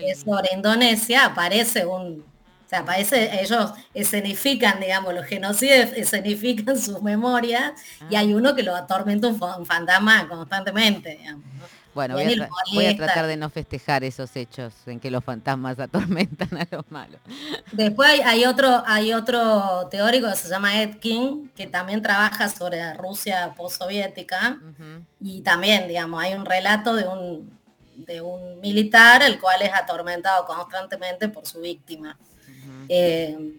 que 0.00 0.10
es 0.10 0.20
sobre 0.20 0.48
Indonesia, 0.54 1.26
aparece 1.26 1.86
un, 1.86 2.24
o 2.66 2.68
sea, 2.68 2.80
aparece, 2.80 3.40
ellos 3.40 3.70
escenifican, 3.94 4.80
digamos, 4.80 5.14
los 5.14 5.24
genocidas 5.24 5.92
escenifican 5.96 6.76
sus 6.78 7.00
memorias 7.00 7.72
y 8.10 8.16
hay 8.16 8.34
uno 8.34 8.54
que 8.56 8.62
lo 8.64 8.74
atormenta 8.74 9.28
un, 9.28 9.38
fa- 9.38 9.56
un 9.56 9.64
fantasma 9.66 10.28
constantemente, 10.28 11.16
digamos. 11.16 11.44
¿no? 11.44 11.66
Bueno, 11.94 12.14
voy 12.14 12.24
a, 12.24 12.48
voy 12.74 12.94
tratar 12.94 13.26
de 13.26 13.38
no 13.38 13.48
festejar 13.48 14.04
esos 14.04 14.36
hechos 14.36 14.74
en 14.84 15.00
que 15.00 15.10
los 15.10 15.24
fantasmas 15.24 15.78
atormentan 15.80 16.58
a 16.58 16.66
los 16.70 16.84
malos. 16.90 17.18
Después 17.72 18.10
hay, 18.10 18.20
hay 18.20 18.44
otro, 18.44 18.82
hay 18.84 19.14
otro 19.14 19.88
teórico 19.90 20.28
que 20.28 20.36
se 20.36 20.48
llama 20.50 20.82
Ed 20.82 20.96
King, 20.98 21.48
que 21.56 21.66
también 21.68 22.02
trabaja 22.02 22.50
sobre 22.50 22.78
la 22.78 22.92
Rusia 22.94 23.54
postsoviética. 23.56 24.58
Ujú. 24.60 25.04
Y 25.20 25.40
también, 25.40 25.88
digamos, 25.88 26.22
hay 26.22 26.34
un 26.34 26.44
relato 26.44 26.94
de 26.94 27.08
un, 27.08 27.50
de 27.94 28.20
un 28.20 28.60
militar 28.60 29.22
el 29.22 29.40
cual 29.40 29.62
es 29.62 29.72
atormentado 29.72 30.44
constantemente 30.44 31.30
por 31.30 31.46
su 31.46 31.60
víctima. 31.60 32.18
Eh, 32.88 33.52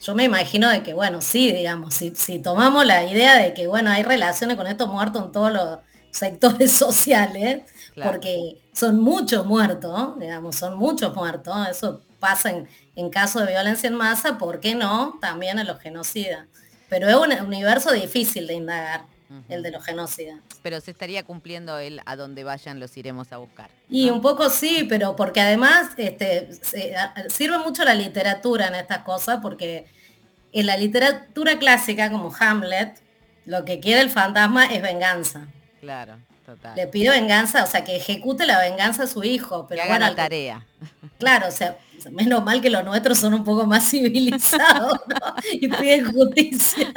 yo 0.00 0.14
me 0.14 0.24
imagino 0.24 0.68
de 0.68 0.82
que, 0.82 0.94
bueno, 0.94 1.20
sí, 1.20 1.52
digamos, 1.52 1.94
si, 1.94 2.14
si 2.14 2.38
tomamos 2.38 2.86
la 2.86 3.04
idea 3.04 3.36
de 3.36 3.52
que, 3.54 3.66
bueno, 3.66 3.90
hay 3.90 4.02
relaciones 4.02 4.56
con 4.56 4.66
estos 4.66 4.88
muertos 4.88 5.24
en 5.24 5.32
todos 5.32 5.52
los, 5.52 5.78
sectores 6.10 6.72
sociales, 6.76 7.62
porque 8.02 8.56
son 8.72 9.00
muchos 9.00 9.44
muertos, 9.46 10.18
digamos, 10.18 10.56
son 10.56 10.78
muchos 10.78 11.14
muertos, 11.14 11.54
eso 11.68 12.00
pasa 12.20 12.50
en, 12.50 12.68
en 12.96 13.10
caso 13.10 13.40
de 13.40 13.52
violencia 13.52 13.88
en 13.88 13.94
masa, 13.94 14.38
¿por 14.38 14.60
qué 14.60 14.74
no? 14.74 15.18
También 15.20 15.58
en 15.58 15.66
los 15.66 15.78
genocidas. 15.80 16.46
Pero 16.88 17.08
es 17.08 17.14
un 17.14 17.46
universo 17.46 17.92
difícil 17.92 18.46
de 18.46 18.54
indagar, 18.54 19.04
el 19.48 19.62
de 19.62 19.70
los 19.70 19.84
genocidas. 19.84 20.40
Pero 20.62 20.80
se 20.80 20.90
estaría 20.90 21.22
cumpliendo 21.22 21.78
el 21.78 22.00
a 22.06 22.16
donde 22.16 22.44
vayan 22.44 22.80
los 22.80 22.96
iremos 22.96 23.32
a 23.32 23.38
buscar. 23.38 23.70
Y 23.88 24.10
un 24.10 24.20
poco 24.20 24.48
sí, 24.50 24.86
pero 24.88 25.16
porque 25.16 25.40
además 25.40 25.90
este, 25.96 26.48
sirve 27.28 27.58
mucho 27.58 27.84
la 27.84 27.94
literatura 27.94 28.68
en 28.68 28.74
estas 28.74 29.00
cosas, 29.00 29.40
porque 29.42 29.86
en 30.52 30.66
la 30.66 30.76
literatura 30.76 31.58
clásica, 31.58 32.10
como 32.10 32.34
Hamlet, 32.38 33.00
lo 33.44 33.64
que 33.64 33.80
quiere 33.80 34.00
el 34.00 34.10
fantasma 34.10 34.66
es 34.66 34.82
venganza. 34.82 35.48
Claro, 35.80 36.18
total. 36.44 36.74
Le 36.76 36.86
pide 36.86 37.10
venganza, 37.10 37.64
o 37.64 37.66
sea, 37.66 37.84
que 37.84 37.96
ejecute 37.96 38.46
la 38.46 38.58
venganza 38.58 39.04
a 39.04 39.06
su 39.06 39.24
hijo. 39.24 39.66
Pero 39.68 39.82
que 39.82 39.88
haga 39.88 39.98
la 39.98 40.14
tarea. 40.14 40.66
Claro, 41.18 41.48
o 41.48 41.50
sea, 41.50 41.78
menos 42.10 42.44
mal 42.44 42.60
que 42.60 42.70
los 42.70 42.84
nuestros 42.84 43.18
son 43.18 43.34
un 43.34 43.44
poco 43.44 43.66
más 43.66 43.84
civilizados 43.90 45.00
y 45.52 45.68
piden 45.68 46.12
justicia. 46.12 46.92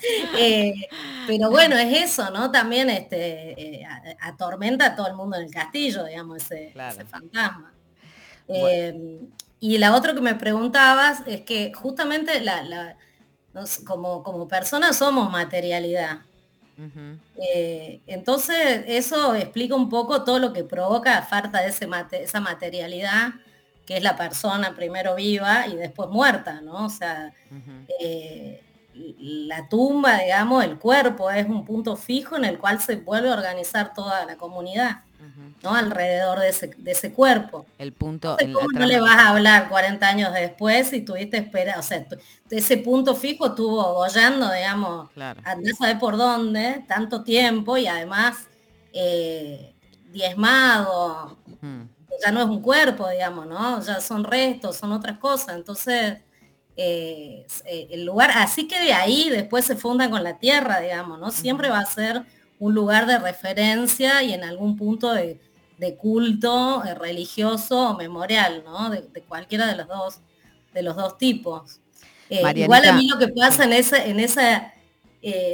Eh, 0.38 0.74
pero 1.26 1.50
bueno, 1.50 1.76
es 1.76 2.10
eso, 2.10 2.30
¿no? 2.30 2.50
También 2.50 2.88
este, 2.88 3.80
eh, 3.80 3.86
atormenta 4.20 4.86
a 4.86 4.96
todo 4.96 5.06
el 5.08 5.14
mundo 5.14 5.36
en 5.36 5.44
el 5.44 5.50
castillo, 5.50 6.04
digamos, 6.04 6.38
ese, 6.38 6.72
fantasma. 7.06 7.72
Eh, 8.48 9.20
y 9.60 9.78
la 9.78 9.94
otra 9.94 10.14
que 10.14 10.20
me 10.20 10.34
preguntabas 10.34 11.22
es 11.26 11.42
que 11.42 11.72
justamente 11.74 12.40
la, 12.40 12.96
como, 13.86 14.22
como 14.22 14.48
personas 14.48 14.96
somos 14.96 15.30
materialidad. 15.30 16.20
entonces 18.06 18.84
eso 18.86 19.34
explica 19.34 19.74
un 19.74 19.90
poco 19.90 20.24
todo 20.24 20.38
lo 20.38 20.52
que 20.52 20.64
provoca 20.64 21.20
falta 21.22 21.60
de 21.60 21.68
ese 21.68 21.86
esa 22.12 22.40
materialidad 22.40 23.34
que 23.90 23.96
es 23.96 24.04
la 24.04 24.14
persona 24.14 24.72
primero 24.76 25.16
viva 25.16 25.66
y 25.66 25.74
después 25.74 26.08
muerta, 26.10 26.60
¿no? 26.60 26.86
O 26.86 26.88
sea, 26.88 27.32
eh, 27.98 28.62
la 29.18 29.68
tumba, 29.68 30.18
digamos, 30.18 30.64
el 30.64 30.78
cuerpo 30.78 31.30
es 31.30 31.46
un 31.46 31.64
punto 31.64 31.96
fijo 31.96 32.36
en 32.36 32.44
el 32.44 32.58
cual 32.58 32.80
se 32.80 32.96
vuelve 32.96 33.30
a 33.30 33.34
organizar 33.34 33.94
toda 33.94 34.24
la 34.24 34.36
comunidad, 34.36 35.02
¿no? 35.62 35.74
Alrededor 35.74 36.38
de 36.40 36.48
ese, 36.90 37.12
cuerpo. 37.12 37.66
El 37.78 37.92
punto... 37.92 38.36
¿Cómo 38.40 38.68
no 38.72 38.86
le 38.86 39.00
vas 39.00 39.16
a 39.16 39.28
hablar 39.30 39.68
40 39.68 40.06
años 40.06 40.32
después 40.32 40.92
y 40.92 41.02
tuviste 41.02 41.38
espera, 41.38 41.78
o 41.78 41.82
sea, 41.82 42.04
ese 42.50 42.76
punto 42.78 43.14
fijo 43.14 43.48
estuvo 43.48 43.94
bollando, 43.94 44.50
digamos, 44.52 45.10
claro. 45.12 45.40
a 45.44 45.56
saber 45.78 45.98
por 45.98 46.16
dónde, 46.16 46.84
tanto 46.88 47.22
tiempo 47.22 47.76
y 47.76 47.86
además 47.86 48.48
eh, 48.92 49.74
diezmado 50.10 51.38
ya 52.22 52.32
no 52.32 52.40
es 52.40 52.46
un 52.46 52.60
cuerpo, 52.60 53.08
digamos, 53.08 53.46
¿no? 53.46 53.80
Ya 53.82 54.00
son 54.00 54.24
restos, 54.24 54.76
son 54.76 54.92
otras 54.92 55.18
cosas. 55.18 55.56
Entonces, 55.56 56.18
eh, 56.82 57.44
eh, 57.66 57.88
el 57.90 58.06
lugar, 58.06 58.30
así 58.36 58.66
que 58.66 58.80
de 58.80 58.94
ahí 58.94 59.28
después 59.28 59.66
se 59.66 59.76
funda 59.76 60.08
con 60.08 60.24
la 60.24 60.38
tierra, 60.38 60.80
digamos, 60.80 61.18
¿no? 61.18 61.30
Siempre 61.30 61.68
va 61.68 61.80
a 61.80 61.84
ser 61.84 62.22
un 62.58 62.74
lugar 62.74 63.04
de 63.04 63.18
referencia 63.18 64.22
y 64.22 64.32
en 64.32 64.44
algún 64.44 64.78
punto 64.78 65.12
de, 65.12 65.38
culto 65.98 66.82
eh, 66.82 66.94
religioso 66.94 67.90
o 67.90 67.96
memorial, 67.98 68.62
¿no? 68.64 68.88
De, 68.88 69.02
cualquiera 69.28 69.66
de 69.66 69.76
los 69.76 69.88
dos, 69.88 70.20
de 70.72 70.82
los 70.82 70.96
dos 70.96 71.18
tipos. 71.18 71.80
igual 72.30 72.86
a 72.86 72.94
mí 72.94 73.08
lo 73.08 73.18
que 73.18 73.28
pasa 73.28 73.64
en 73.64 73.74
esa, 73.74 74.02
en 74.02 74.18
esa 74.18 74.72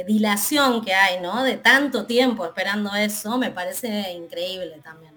dilación 0.07 0.81
que 0.81 0.93
hay, 0.93 1.19
¿no? 1.19 1.43
De 1.43 1.57
tanto 1.57 2.05
tiempo 2.05 2.45
esperando 2.45 2.95
eso, 2.95 3.37
me 3.37 3.51
parece 3.51 4.13
increíble 4.13 4.79
también. 4.81 5.16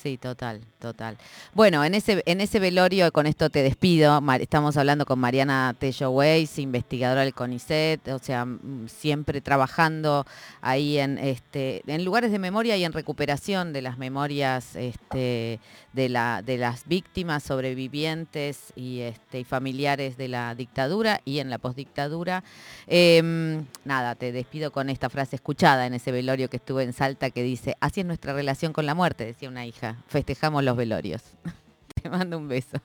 Sí, 0.00 0.16
total, 0.16 0.60
total. 0.78 1.16
Bueno, 1.54 1.84
en 1.84 1.92
ese, 1.92 2.22
en 2.24 2.40
ese 2.40 2.60
velorio, 2.60 3.10
con 3.10 3.26
esto 3.26 3.50
te 3.50 3.64
despido, 3.64 4.22
estamos 4.38 4.76
hablando 4.76 5.06
con 5.06 5.18
Mariana 5.18 5.74
Tello 5.76 6.10
Weiss, 6.10 6.60
investigadora 6.60 7.22
del 7.22 7.34
CONICET, 7.34 8.06
o 8.06 8.20
sea, 8.20 8.46
siempre 8.86 9.40
trabajando 9.40 10.24
ahí 10.60 10.98
en, 10.98 11.18
este, 11.18 11.82
en 11.88 12.04
lugares 12.04 12.30
de 12.30 12.38
memoria 12.38 12.76
y 12.76 12.84
en 12.84 12.92
recuperación 12.92 13.72
de 13.72 13.82
las 13.82 13.98
memorias 13.98 14.76
este, 14.76 15.58
de, 15.92 16.08
la, 16.08 16.42
de 16.46 16.58
las 16.58 16.86
víctimas, 16.86 17.42
sobrevivientes 17.42 18.72
y, 18.76 19.00
este, 19.00 19.40
y 19.40 19.44
familiares 19.44 20.16
de 20.16 20.28
la 20.28 20.54
dictadura 20.54 21.22
y 21.24 21.40
en 21.40 21.50
la 21.50 21.58
postdictadura. 21.58 22.44
Em, 22.86 23.66
nada, 23.84 24.14
te 24.14 24.30
despido 24.30 24.70
con 24.70 24.90
esta 24.90 25.10
frase 25.10 25.34
escuchada 25.34 25.86
en 25.86 25.94
ese 25.94 26.12
velorio 26.12 26.48
que 26.48 26.58
estuve 26.58 26.84
en 26.84 26.92
Salta 26.92 27.30
que 27.30 27.42
dice, 27.42 27.76
así 27.80 28.00
es 28.00 28.06
nuestra 28.06 28.32
relación 28.32 28.72
con 28.72 28.86
la 28.86 28.94
muerte, 28.94 29.24
decía 29.24 29.48
una 29.48 29.66
hija 29.66 29.87
festejamos 30.08 30.64
los 30.64 30.76
velorios. 30.76 31.22
Te 32.02 32.08
mando 32.08 32.38
un 32.38 32.48
beso. 32.48 32.78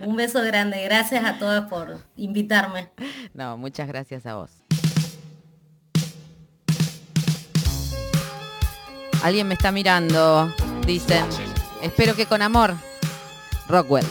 Un 0.00 0.16
beso 0.16 0.42
grande, 0.42 0.82
gracias 0.84 1.24
a 1.24 1.38
todos 1.38 1.66
por 1.66 1.98
invitarme. 2.16 2.88
No, 3.34 3.56
muchas 3.56 3.88
gracias 3.88 4.26
a 4.26 4.34
vos. 4.34 4.50
Alguien 9.22 9.48
me 9.48 9.54
está 9.54 9.72
mirando, 9.72 10.54
dicen. 10.86 11.24
Espero 11.82 12.14
que 12.14 12.26
con 12.26 12.42
amor. 12.42 12.74
Rockwell. 13.68 14.06